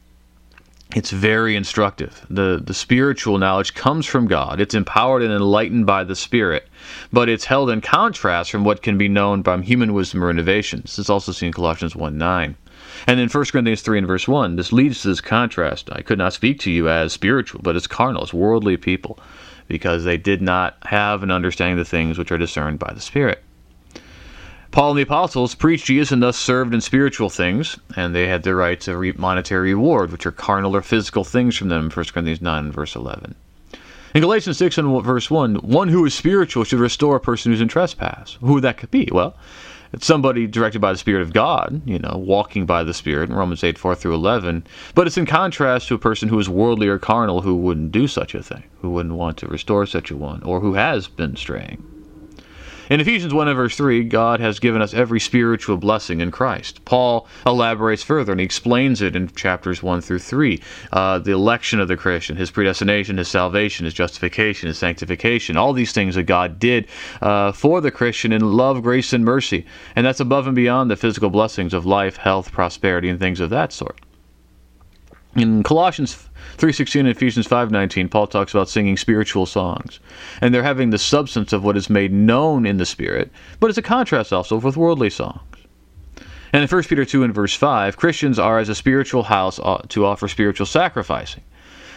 it's 0.95 1.11
very 1.13 1.57
instructive. 1.57 2.27
The 2.29 2.61
the 2.63 2.75
spiritual 2.75 3.39
knowledge 3.39 3.73
comes 3.73 4.05
from 4.05 4.27
God. 4.27 4.61
It's 4.61 4.75
empowered 4.75 5.23
and 5.23 5.33
enlightened 5.33 5.87
by 5.87 6.05
the 6.05 6.15
Spirit, 6.15 6.69
but 7.11 7.31
it's 7.31 7.47
held 7.47 7.71
in 7.71 7.81
contrast 7.81 8.51
from 8.51 8.65
what 8.65 8.83
can 8.83 8.99
be 8.99 9.09
known 9.09 9.41
by 9.41 9.63
human 9.63 9.95
wisdom 9.95 10.23
or 10.23 10.29
innovation. 10.29 10.83
This 10.83 10.99
is 10.99 11.09
also 11.09 11.33
seen 11.33 11.47
in 11.47 11.53
Colossians 11.55 11.97
1 11.97 12.19
9. 12.19 12.55
And 13.07 13.21
in 13.21 13.29
1 13.29 13.45
Corinthians 13.47 13.83
3 13.83 13.99
and 13.99 14.07
verse 14.07 14.27
1, 14.27 14.57
this 14.57 14.73
leads 14.73 15.03
to 15.03 15.09
this 15.09 15.21
contrast. 15.21 15.91
I 15.93 16.03
could 16.03 16.19
not 16.19 16.33
speak 16.33 16.59
to 16.61 16.71
you 16.71 16.89
as 16.89 17.13
spiritual, 17.13 17.61
but 17.63 17.77
as 17.77 17.87
carnal, 17.87 18.23
as 18.23 18.33
worldly 18.33 18.77
people, 18.77 19.19
because 19.69 20.05
they 20.05 20.17
did 20.17 20.41
not 20.41 20.77
have 20.87 21.23
an 21.23 21.31
understanding 21.31 21.79
of 21.79 21.85
the 21.85 21.91
things 21.91 22.19
which 22.19 22.33
are 22.33 22.39
discerned 22.39 22.79
by 22.79 22.93
the 22.95 23.01
Spirit. 23.01 23.43
Paul 24.71 24.91
and 24.91 24.99
the 24.99 25.03
apostles 25.03 25.55
preached 25.55 25.87
Jesus 25.87 26.11
and 26.11 26.23
thus 26.23 26.37
served 26.37 26.75
in 26.75 26.81
spiritual 26.81 27.31
things, 27.31 27.79
and 27.95 28.13
they 28.13 28.27
had 28.27 28.43
the 28.43 28.57
right 28.57 28.81
to 28.81 28.97
reap 28.97 29.19
monetary 29.19 29.75
reward, 29.75 30.11
which 30.11 30.27
are 30.27 30.33
carnal 30.33 30.75
or 30.75 30.83
physical 30.83 31.23
things 31.23 31.57
from 31.57 31.69
them, 31.69 31.91
1 31.91 32.07
Corinthians 32.07 32.43
9 32.43 32.65
and 32.65 32.75
verse 32.75 32.97
11. 32.97 33.37
In 34.15 34.21
Galatians 34.21 34.59
6 34.59 34.79
and 34.79 35.05
verse 35.05 35.31
1, 35.31 35.57
one 35.57 35.89
who 35.89 36.05
is 36.05 36.15
spiritual 36.15 36.65
should 36.65 36.81
restore 36.81 37.17
a 37.17 37.21
person 37.21 37.53
who's 37.53 37.61
in 37.61 37.69
trespass. 37.69 38.39
Who 38.41 38.61
that 38.63 38.77
could 38.79 38.91
be? 38.91 39.09
Well, 39.13 39.37
it's 39.95 40.07
somebody 40.07 40.49
directed 40.49 40.81
by 40.81 40.93
the 40.93 40.99
Spirit 40.99 41.23
of 41.23 41.33
God, 41.33 41.81
you 41.87 42.01
know, 42.01 42.17
walking 42.19 42.67
by 42.67 42.83
the 42.83 42.93
Spirit 42.93 43.31
in 43.31 43.37
Romans 43.37 43.63
8, 43.63 43.79
4 43.79 43.95
through 43.95 44.15
11. 44.15 44.67
But 44.95 45.07
it's 45.07 45.17
in 45.17 45.25
contrast 45.25 45.87
to 45.87 45.95
a 45.95 45.99
person 45.99 46.29
who 46.29 46.39
is 46.41 46.49
worldly 46.49 46.89
or 46.89 46.99
carnal 46.99 47.43
who 47.43 47.55
wouldn't 47.55 47.93
do 47.93 48.09
such 48.09 48.35
a 48.35 48.43
thing, 48.43 48.65
who 48.81 48.91
wouldn't 48.91 49.15
want 49.15 49.37
to 49.39 49.47
restore 49.47 49.87
such 49.87 50.11
a 50.11 50.17
one, 50.17 50.43
or 50.43 50.59
who 50.59 50.75
has 50.75 51.07
been 51.07 51.37
straying. 51.37 51.94
In 52.91 53.01
Ephesians 53.01 53.33
1 53.33 53.49
and 53.49 53.57
verse 53.57 53.77
3, 53.79 54.05
God 54.05 54.41
has 54.41 54.59
given 54.59 54.83
us 54.83 54.93
every 54.93 55.19
spiritual 55.19 55.79
blessing 55.79 56.21
in 56.21 56.31
Christ. 56.31 56.85
Paul 56.85 57.27
elaborates 57.47 58.03
further 58.03 58.33
and 58.33 58.41
he 58.41 58.45
explains 58.45 59.01
it 59.01 59.17
in 59.17 59.29
chapters 59.29 59.83
1 59.83 60.03
through 60.03 60.19
3. 60.19 60.61
Uh, 60.93 61.19
the 61.19 61.31
election 61.31 61.81
of 61.81 61.89
the 61.89 61.97
Christian, 61.97 62.37
his 62.37 62.51
predestination, 62.51 63.17
his 63.17 63.29
salvation, 63.29 63.87
his 63.87 63.95
justification, 63.95 64.67
his 64.67 64.77
sanctification, 64.77 65.57
all 65.57 65.73
these 65.73 65.93
things 65.93 66.15
that 66.17 66.25
God 66.25 66.59
did 66.59 66.87
uh, 67.23 67.53
for 67.53 67.81
the 67.81 67.91
Christian 67.91 68.33
in 68.33 68.53
love, 68.53 68.83
grace, 68.83 69.15
and 69.15 69.25
mercy. 69.25 69.65
And 69.97 70.05
that's 70.05 70.21
above 70.21 70.47
and 70.47 70.55
beyond 70.55 70.91
the 70.91 70.97
physical 70.97 71.31
blessings 71.31 71.73
of 71.73 71.87
life, 71.87 72.19
health, 72.19 72.53
prosperity, 72.53 73.09
and 73.09 73.19
things 73.19 73.41
of 73.41 73.49
that 73.49 73.73
sort. 73.73 73.99
In 75.37 75.65
Colossians 75.65 76.29
3.16 76.59 77.01
and 77.01 77.09
Ephesians 77.09 77.49
5.19, 77.49 78.11
Paul 78.11 78.29
talks 78.29 78.55
about 78.55 78.69
singing 78.69 78.97
spiritual 78.97 79.47
songs. 79.47 79.99
And 80.41 80.55
they're 80.55 80.63
having 80.63 80.91
the 80.91 80.99
substance 80.99 81.53
of 81.53 81.65
what 81.65 81.77
is 81.77 81.91
made 81.91 82.13
known 82.13 82.67
in 82.67 82.77
the 82.77 82.87
Spirit, 82.87 83.33
but 83.59 83.69
it's 83.69 83.79
a 83.79 83.83
contrast 83.83 84.33
also 84.33 84.57
with 84.59 84.77
worldly 84.77 85.11
songs. 85.11 85.41
And 86.53 86.63
in 86.63 86.69
1 86.69 86.83
Peter 86.85 87.05
2 87.05 87.25
and 87.25 87.35
verse 87.35 87.55
5, 87.55 87.97
Christians 87.97 88.39
are 88.39 88.61
as 88.61 88.69
a 88.69 88.77
spiritual 88.77 89.25
house 89.25 89.59
uh, 89.59 89.83
to 89.89 90.07
offer 90.07 90.29
spiritual 90.29 90.67
sacrificing. 90.67 91.43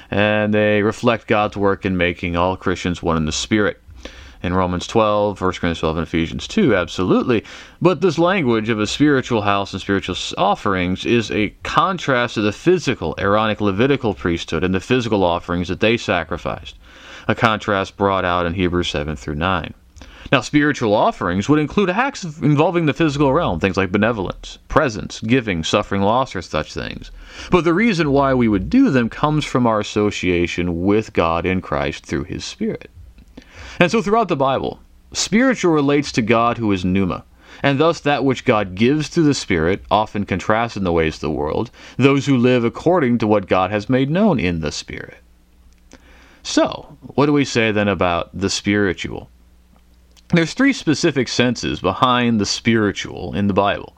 And 0.09 0.51
they 0.51 0.81
reflect 0.81 1.27
God's 1.27 1.55
work 1.55 1.85
in 1.85 1.95
making 1.95 2.35
all 2.35 2.57
Christians 2.57 3.03
one 3.03 3.17
in 3.17 3.25
the 3.25 3.31
Spirit 3.31 3.79
in 4.43 4.53
Romans 4.53 4.87
12, 4.87 5.39
1 5.39 5.51
Corinthians 5.51 5.79
12, 5.79 5.97
and 5.97 6.07
Ephesians 6.07 6.47
2, 6.47 6.75
absolutely. 6.75 7.43
But 7.81 8.01
this 8.01 8.19
language 8.19 8.69
of 8.69 8.79
a 8.79 8.87
spiritual 8.87 9.41
house 9.41 9.73
and 9.73 9.81
spiritual 9.81 10.15
offerings 10.37 11.05
is 11.05 11.31
a 11.31 11.53
contrast 11.63 12.35
to 12.35 12.41
the 12.41 12.51
physical 12.51 13.15
Aaronic 13.17 13.61
Levitical 13.61 14.13
priesthood 14.13 14.63
and 14.63 14.73
the 14.73 14.79
physical 14.79 15.23
offerings 15.23 15.67
that 15.67 15.79
they 15.79 15.97
sacrificed, 15.97 16.75
a 17.27 17.35
contrast 17.35 17.97
brought 17.97 18.25
out 18.25 18.45
in 18.45 18.53
Hebrews 18.53 18.89
7 18.89 19.15
through 19.15 19.35
9. 19.35 19.73
Now, 20.29 20.41
spiritual 20.41 20.93
offerings 20.93 21.47
would 21.47 21.59
include 21.59 21.89
acts 21.89 22.23
involving 22.23 22.85
the 22.85 22.93
physical 22.93 23.31
realm, 23.31 23.61
things 23.61 23.77
like 23.77 23.93
benevolence, 23.93 24.57
presence, 24.67 25.21
giving, 25.21 25.63
suffering 25.63 26.01
loss, 26.01 26.35
or 26.35 26.41
such 26.41 26.73
things. 26.73 27.11
But 27.49 27.63
the 27.63 27.73
reason 27.73 28.11
why 28.11 28.33
we 28.33 28.49
would 28.49 28.69
do 28.69 28.89
them 28.89 29.07
comes 29.07 29.45
from 29.45 29.65
our 29.65 29.79
association 29.79 30.83
with 30.83 31.13
God 31.13 31.45
in 31.45 31.61
Christ 31.61 32.05
through 32.05 32.25
His 32.25 32.43
Spirit. 32.43 32.89
And 33.79 33.91
so 33.91 34.01
throughout 34.01 34.27
the 34.27 34.35
Bible, 34.35 34.79
spiritual 35.13 35.71
relates 35.71 36.11
to 36.13 36.21
God 36.21 36.57
who 36.57 36.71
is 36.71 36.83
pneuma, 36.83 37.23
and 37.61 37.79
thus 37.79 37.99
that 37.99 38.25
which 38.25 38.45
God 38.45 38.75
gives 38.75 39.07
through 39.07 39.25
the 39.25 39.33
Spirit 39.33 39.83
often 39.91 40.25
contrasts 40.25 40.75
in 40.75 40.83
the 40.83 40.91
ways 40.91 41.15
of 41.15 41.21
the 41.21 41.31
world, 41.31 41.69
those 41.97 42.25
who 42.25 42.37
live 42.37 42.63
according 42.63 43.19
to 43.19 43.27
what 43.27 43.47
God 43.47 43.71
has 43.71 43.89
made 43.89 44.09
known 44.09 44.39
in 44.39 44.61
the 44.61 44.71
Spirit. 44.71 45.17
So, 46.43 46.97
what 47.01 47.25
do 47.25 47.33
we 47.33 47.45
say 47.45 47.71
then 47.71 47.87
about 47.87 48.29
the 48.33 48.49
spiritual? 48.49 49.29
There's 50.29 50.53
three 50.53 50.73
specific 50.73 51.27
senses 51.27 51.79
behind 51.79 52.39
the 52.39 52.45
spiritual 52.45 53.33
in 53.33 53.47
the 53.47 53.53
Bible. 53.53 53.95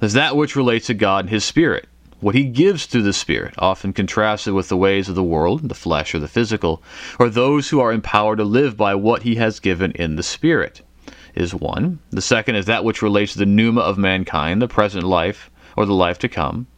There's 0.00 0.12
that 0.12 0.36
which 0.36 0.56
relates 0.56 0.88
to 0.88 0.94
God 0.94 1.24
and 1.24 1.30
His 1.30 1.44
Spirit 1.44 1.88
what 2.22 2.36
he 2.36 2.44
gives 2.44 2.86
through 2.86 3.02
the 3.02 3.12
Spirit, 3.12 3.52
often 3.58 3.92
contrasted 3.92 4.54
with 4.54 4.68
the 4.68 4.76
ways 4.76 5.08
of 5.08 5.16
the 5.16 5.24
world, 5.24 5.68
the 5.68 5.74
flesh 5.74 6.14
or 6.14 6.20
the 6.20 6.28
physical, 6.28 6.80
or 7.18 7.28
those 7.28 7.68
who 7.68 7.80
are 7.80 7.92
empowered 7.92 8.38
to 8.38 8.44
live 8.44 8.76
by 8.76 8.94
what 8.94 9.24
he 9.24 9.34
has 9.34 9.58
given 9.58 9.90
in 9.92 10.14
the 10.14 10.22
Spirit, 10.22 10.82
is 11.34 11.52
one. 11.52 11.98
The 12.10 12.22
second 12.22 12.54
is 12.54 12.66
that 12.66 12.84
which 12.84 13.02
relates 13.02 13.32
to 13.32 13.40
the 13.40 13.46
pneuma 13.46 13.80
of 13.80 13.98
mankind, 13.98 14.62
the 14.62 14.68
present 14.68 15.02
life 15.02 15.50
or 15.76 15.84
the 15.84 15.94
life 15.94 16.20
to 16.20 16.28
come. 16.28 16.68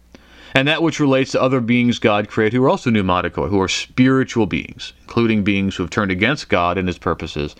And 0.54 0.66
that 0.66 0.82
which 0.82 0.98
relates 0.98 1.32
to 1.32 1.42
other 1.42 1.60
beings 1.60 1.98
God 1.98 2.28
created 2.28 2.56
who 2.56 2.64
are 2.64 2.70
also 2.70 2.88
pneumaticoi, 2.88 3.50
who 3.50 3.60
are 3.60 3.68
spiritual 3.68 4.46
beings, 4.46 4.94
including 5.02 5.44
beings 5.44 5.76
who 5.76 5.82
have 5.82 5.90
turned 5.90 6.10
against 6.10 6.48
God 6.48 6.78
and 6.78 6.88
his 6.88 6.96
purposes, 6.96 7.54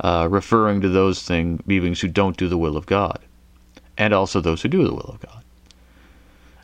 uh, 0.00 0.28
referring 0.30 0.82
to 0.82 0.90
those 0.90 1.22
thing, 1.22 1.62
beings 1.66 2.00
who 2.00 2.08
don't 2.08 2.36
do 2.36 2.48
the 2.48 2.58
will 2.58 2.76
of 2.76 2.84
God, 2.84 3.20
and 3.96 4.12
also 4.12 4.42
those 4.42 4.60
who 4.60 4.68
do 4.68 4.84
the 4.84 4.92
will 4.92 5.08
of 5.08 5.20
God. 5.20 5.42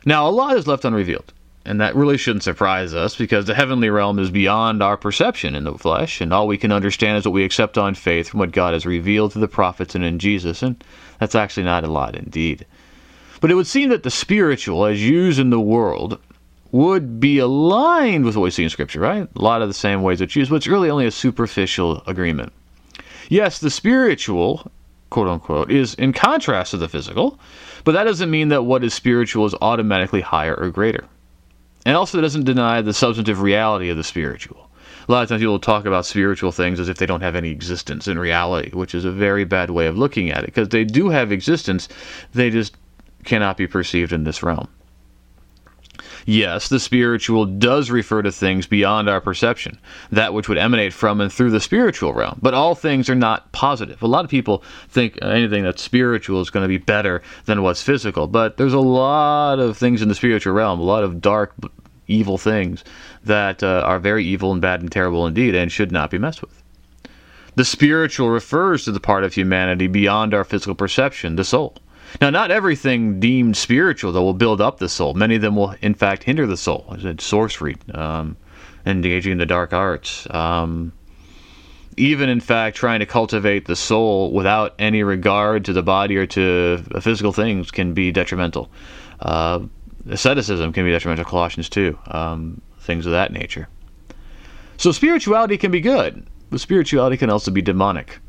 Now, 0.07 0.25
a 0.25 0.31
lot 0.31 0.55
is 0.55 0.67
left 0.67 0.85
unrevealed. 0.85 1.33
And 1.65 1.81
that 1.81 1.93
really 1.93 2.17
shouldn't 2.17 2.43
surprise 2.43 2.93
us 2.93 3.17
because 3.17 3.43
the 3.43 3.53
heavenly 3.53 3.89
realm 3.89 4.19
is 4.19 4.31
beyond 4.31 4.81
our 4.81 4.95
perception 4.95 5.53
in 5.53 5.65
the 5.65 5.77
flesh, 5.77 6.21
and 6.21 6.31
all 6.31 6.47
we 6.47 6.57
can 6.57 6.71
understand 6.71 7.17
is 7.17 7.25
what 7.25 7.33
we 7.33 7.43
accept 7.43 7.77
on 7.77 7.93
faith 7.93 8.29
from 8.29 8.39
what 8.39 8.53
God 8.53 8.71
has 8.71 8.85
revealed 8.85 9.33
to 9.33 9.39
the 9.39 9.49
prophets 9.49 9.95
and 9.95 10.05
in 10.05 10.17
Jesus, 10.17 10.63
and 10.63 10.81
that's 11.19 11.35
actually 11.35 11.63
not 11.63 11.83
a 11.83 11.91
lot 11.91 12.15
indeed. 12.15 12.65
But 13.41 13.51
it 13.51 13.55
would 13.55 13.67
seem 13.67 13.89
that 13.89 14.03
the 14.03 14.09
spiritual, 14.09 14.85
as 14.85 15.05
used 15.05 15.39
in 15.39 15.49
the 15.49 15.59
world, 15.59 16.19
would 16.71 17.19
be 17.19 17.39
aligned 17.39 18.23
with 18.23 18.37
what 18.37 18.43
we 18.43 18.51
see 18.51 18.63
in 18.63 18.69
Scripture, 18.69 19.01
right? 19.01 19.27
A 19.35 19.41
lot 19.41 19.61
of 19.61 19.67
the 19.67 19.73
same 19.73 20.03
ways 20.03 20.21
it's 20.21 20.37
used, 20.37 20.49
but 20.49 20.55
it's 20.55 20.67
really 20.67 20.89
only 20.89 21.05
a 21.05 21.11
superficial 21.11 22.01
agreement. 22.07 22.53
Yes, 23.27 23.59
the 23.59 23.69
spiritual, 23.69 24.71
quote 25.09 25.27
unquote, 25.27 25.71
is 25.71 25.93
in 25.95 26.13
contrast 26.13 26.71
to 26.71 26.77
the 26.77 26.89
physical, 26.89 27.39
but 27.83 27.93
that 27.93 28.03
doesn't 28.03 28.29
mean 28.29 28.49
that 28.49 28.63
what 28.63 28.83
is 28.83 28.93
spiritual 28.93 29.45
is 29.45 29.55
automatically 29.61 30.21
higher 30.21 30.55
or 30.55 30.69
greater. 30.69 31.05
And 31.85 31.95
also, 31.95 32.19
doesn't 32.19 32.43
deny 32.43 32.81
the 32.81 32.93
substantive 32.93 33.41
reality 33.41 33.89
of 33.89 33.95
the 33.95 34.03
spiritual. 34.03 34.69
A 35.07 35.11
lot 35.11 35.23
of 35.23 35.29
times 35.29 35.41
people 35.41 35.57
talk 35.57 35.85
about 35.85 36.05
spiritual 36.05 36.51
things 36.51 36.81
as 36.81 36.89
if 36.89 36.97
they 36.97 37.05
don't 37.05 37.21
have 37.21 37.35
any 37.35 37.49
existence 37.49 38.09
in 38.09 38.19
reality, 38.19 38.71
which 38.71 38.93
is 38.93 39.05
a 39.05 39.11
very 39.11 39.45
bad 39.45 39.69
way 39.69 39.87
of 39.87 39.97
looking 39.97 40.29
at 40.29 40.43
it, 40.43 40.47
because 40.47 40.67
they 40.69 40.83
do 40.83 41.07
have 41.09 41.31
existence, 41.31 41.87
they 42.33 42.49
just 42.49 42.75
cannot 43.23 43.55
be 43.55 43.67
perceived 43.67 44.11
in 44.11 44.25
this 44.25 44.43
realm. 44.43 44.67
Yes, 46.29 46.67
the 46.67 46.81
spiritual 46.81 47.45
does 47.45 47.89
refer 47.89 48.21
to 48.21 48.33
things 48.33 48.67
beyond 48.67 49.07
our 49.07 49.21
perception, 49.21 49.79
that 50.11 50.33
which 50.33 50.49
would 50.49 50.57
emanate 50.57 50.91
from 50.91 51.21
and 51.21 51.31
through 51.31 51.51
the 51.51 51.61
spiritual 51.61 52.13
realm. 52.13 52.37
But 52.41 52.53
all 52.53 52.75
things 52.75 53.09
are 53.09 53.15
not 53.15 53.49
positive. 53.53 54.03
A 54.03 54.07
lot 54.07 54.25
of 54.25 54.29
people 54.29 54.61
think 54.89 55.17
anything 55.21 55.63
that's 55.63 55.81
spiritual 55.81 56.41
is 56.41 56.49
going 56.49 56.65
to 56.65 56.67
be 56.67 56.79
better 56.79 57.21
than 57.45 57.63
what's 57.63 57.81
physical, 57.81 58.27
but 58.27 58.57
there's 58.57 58.73
a 58.73 58.79
lot 58.79 59.59
of 59.59 59.77
things 59.77 60.01
in 60.01 60.09
the 60.09 60.15
spiritual 60.15 60.51
realm, 60.51 60.81
a 60.81 60.83
lot 60.83 61.05
of 61.05 61.21
dark, 61.21 61.53
evil 62.07 62.37
things 62.37 62.83
that 63.23 63.63
uh, 63.63 63.83
are 63.85 63.97
very 63.97 64.25
evil 64.25 64.51
and 64.51 64.61
bad 64.61 64.81
and 64.81 64.91
terrible 64.91 65.25
indeed 65.25 65.55
and 65.55 65.71
should 65.71 65.93
not 65.93 66.11
be 66.11 66.17
messed 66.17 66.41
with. 66.41 66.61
The 67.55 67.63
spiritual 67.63 68.29
refers 68.29 68.83
to 68.83 68.91
the 68.91 68.99
part 68.99 69.23
of 69.23 69.33
humanity 69.33 69.87
beyond 69.87 70.33
our 70.33 70.43
physical 70.43 70.75
perception, 70.75 71.37
the 71.37 71.45
soul. 71.45 71.77
Now, 72.21 72.29
not 72.29 72.51
everything 72.51 73.19
deemed 73.19 73.57
spiritual, 73.57 74.11
though, 74.11 74.23
will 74.23 74.33
build 74.33 74.61
up 74.61 74.79
the 74.79 74.89
soul. 74.89 75.13
Many 75.13 75.35
of 75.35 75.41
them 75.41 75.55
will, 75.55 75.75
in 75.81 75.93
fact, 75.93 76.23
hinder 76.23 76.47
the 76.47 76.57
soul. 76.57 76.85
I 76.89 76.99
said 76.99 77.21
sorcery, 77.21 77.77
um, 77.93 78.37
engaging 78.85 79.33
in 79.33 79.37
the 79.37 79.45
dark 79.45 79.73
arts. 79.73 80.27
Um, 80.31 80.93
even, 81.97 82.29
in 82.29 82.39
fact, 82.39 82.77
trying 82.77 82.99
to 82.99 83.05
cultivate 83.05 83.65
the 83.65 83.75
soul 83.75 84.31
without 84.31 84.75
any 84.79 85.03
regard 85.03 85.65
to 85.65 85.73
the 85.73 85.83
body 85.83 86.15
or 86.15 86.27
to 86.27 86.77
physical 87.01 87.33
things 87.33 87.71
can 87.71 87.93
be 87.93 88.11
detrimental. 88.11 88.69
Uh, 89.19 89.61
asceticism 90.09 90.73
can 90.73 90.85
be 90.85 90.91
detrimental. 90.91 91.25
Colossians 91.25 91.69
2, 91.69 91.97
um, 92.07 92.61
things 92.79 93.05
of 93.05 93.11
that 93.11 93.33
nature. 93.33 93.67
So, 94.77 94.91
spirituality 94.91 95.57
can 95.57 95.71
be 95.71 95.81
good, 95.81 96.25
but 96.51 96.59
spirituality 96.59 97.17
can 97.17 97.29
also 97.29 97.51
be 97.51 97.63
demonic. 97.63 98.19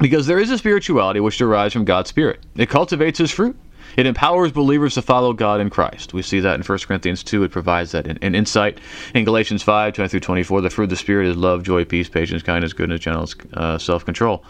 Because 0.00 0.26
there 0.26 0.38
is 0.38 0.50
a 0.50 0.58
spirituality 0.58 1.20
which 1.20 1.38
derives 1.38 1.72
from 1.72 1.84
God's 1.84 2.10
Spirit. 2.10 2.44
It 2.54 2.68
cultivates 2.68 3.18
His 3.18 3.30
fruit. 3.30 3.56
It 3.96 4.06
empowers 4.06 4.52
believers 4.52 4.94
to 4.94 5.02
follow 5.02 5.32
God 5.32 5.60
in 5.60 5.70
Christ. 5.70 6.12
We 6.12 6.20
see 6.20 6.40
that 6.40 6.54
in 6.56 6.62
1 6.62 6.78
Corinthians 6.80 7.22
2. 7.22 7.44
It 7.44 7.50
provides 7.50 7.92
that 7.92 8.06
in, 8.06 8.18
in 8.18 8.34
insight. 8.34 8.78
In 9.14 9.24
Galatians 9.24 9.62
5, 9.62 9.94
20 9.94 10.08
through 10.08 10.20
24, 10.20 10.60
the 10.60 10.70
fruit 10.70 10.84
of 10.84 10.90
the 10.90 10.96
Spirit 10.96 11.28
is 11.28 11.36
love, 11.36 11.62
joy, 11.62 11.84
peace, 11.86 12.08
patience, 12.08 12.42
kindness, 12.42 12.74
goodness, 12.74 13.00
gentleness, 13.00 13.34
uh, 13.54 13.78
self 13.78 14.04
control. 14.04 14.44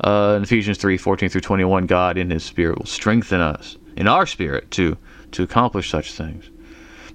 Uh, 0.00 0.34
in 0.36 0.44
Ephesians 0.44 0.78
3, 0.78 0.96
14 0.96 1.28
through 1.28 1.40
21, 1.42 1.86
God 1.86 2.16
in 2.16 2.30
His 2.30 2.44
Spirit 2.44 2.78
will 2.78 2.86
strengthen 2.86 3.40
us 3.40 3.76
in 3.96 4.08
our 4.08 4.26
spirit 4.26 4.70
to, 4.72 4.96
to 5.32 5.42
accomplish 5.42 5.90
such 5.90 6.12
things. 6.12 6.48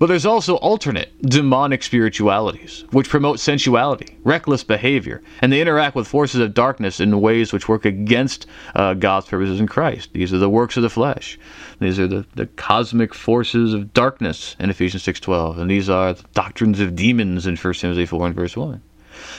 But 0.02 0.08
there's 0.08 0.26
also 0.26 0.56
alternate 0.56 1.12
demonic 1.22 1.84
spiritualities, 1.84 2.86
which 2.90 3.08
promote 3.08 3.40
sensuality, 3.40 4.18
reckless 4.24 4.64
behavior, 4.64 5.22
and 5.44 5.54
they 5.54 5.62
interact 5.62 5.96
with 5.96 6.08
forces 6.08 6.42
of 6.42 6.56
darkness 6.56 7.00
in 7.00 7.22
ways 7.22 7.54
which 7.54 7.70
work 7.70 7.86
against 7.86 8.48
uh, 8.74 8.96
God's 8.96 9.28
purposes 9.28 9.60
in 9.60 9.68
Christ. 9.68 10.12
These 10.14 10.34
are 10.34 10.40
the 10.40 10.50
works 10.50 10.76
of 10.76 10.82
the 10.82 10.90
flesh. 10.90 11.38
These 11.78 12.00
are 12.00 12.08
the, 12.08 12.26
the 12.34 12.48
cosmic 12.48 13.14
forces 13.14 13.76
of 13.76 13.94
darkness 13.94 14.56
in 14.58 14.72
Ephesians 14.72 15.04
6.12. 15.04 15.60
And 15.60 15.70
these 15.70 15.88
are 15.88 16.14
the 16.14 16.24
doctrines 16.34 16.80
of 16.80 16.96
demons 16.96 17.46
in 17.46 17.56
1 17.56 17.74
Timothy 17.76 18.08
4 18.08 18.26
and 18.26 18.36
verse 18.36 18.58
1. 18.58 18.82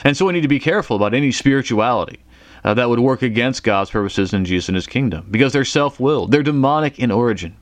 And 0.05 0.15
so 0.15 0.27
we 0.27 0.31
need 0.31 0.43
to 0.43 0.47
be 0.47 0.61
careful 0.61 0.95
about 0.95 1.13
any 1.13 1.33
spirituality 1.33 2.23
uh, 2.63 2.73
that 2.75 2.87
would 2.87 3.01
work 3.01 3.21
against 3.21 3.65
God's 3.65 3.89
purposes 3.89 4.33
in 4.33 4.45
Jesus 4.45 4.69
and 4.69 4.77
his 4.77 4.87
kingdom 4.87 5.27
because 5.29 5.51
they're 5.51 5.65
self-willed. 5.65 6.31
They're 6.31 6.41
demonic 6.41 6.99
in 6.99 7.11
origin. 7.11 7.57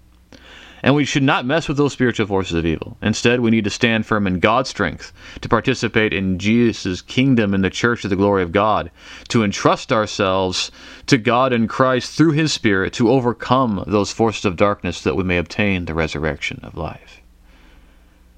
And 0.84 0.96
we 0.96 1.06
should 1.06 1.24
not 1.24 1.46
mess 1.46 1.68
with 1.68 1.78
those 1.78 1.94
spiritual 1.94 2.26
forces 2.26 2.56
of 2.56 2.66
evil. 2.66 2.98
Instead, 3.02 3.40
we 3.40 3.52
need 3.52 3.66
to 3.66 3.70
stand 3.70 4.06
firm 4.06 4.26
in 4.26 4.40
God's 4.40 4.70
strength, 4.70 5.14
to 5.42 5.50
participate 5.50 6.12
in 6.12 6.40
Jesus' 6.40 7.02
kingdom 7.02 7.54
in 7.54 7.62
the 7.62 7.70
church 7.70 8.04
of 8.04 8.10
the 8.10 8.16
glory 8.16 8.42
of 8.42 8.52
God, 8.52 8.90
to 9.28 9.44
entrust 9.44 9.92
ourselves 9.92 10.72
to 11.06 11.18
God 11.18 11.54
and 11.54 11.70
Christ 11.70 12.14
through 12.14 12.32
His 12.32 12.52
Spirit 12.52 12.94
to 12.94 13.12
overcome 13.12 13.84
those 13.86 14.12
forces 14.12 14.46
of 14.46 14.56
darkness 14.56 15.02
that 15.04 15.16
we 15.16 15.24
may 15.24 15.38
obtain 15.38 15.86
the 15.86 15.94
resurrection 15.94 16.60
of 16.64 16.76
life. 16.76 17.22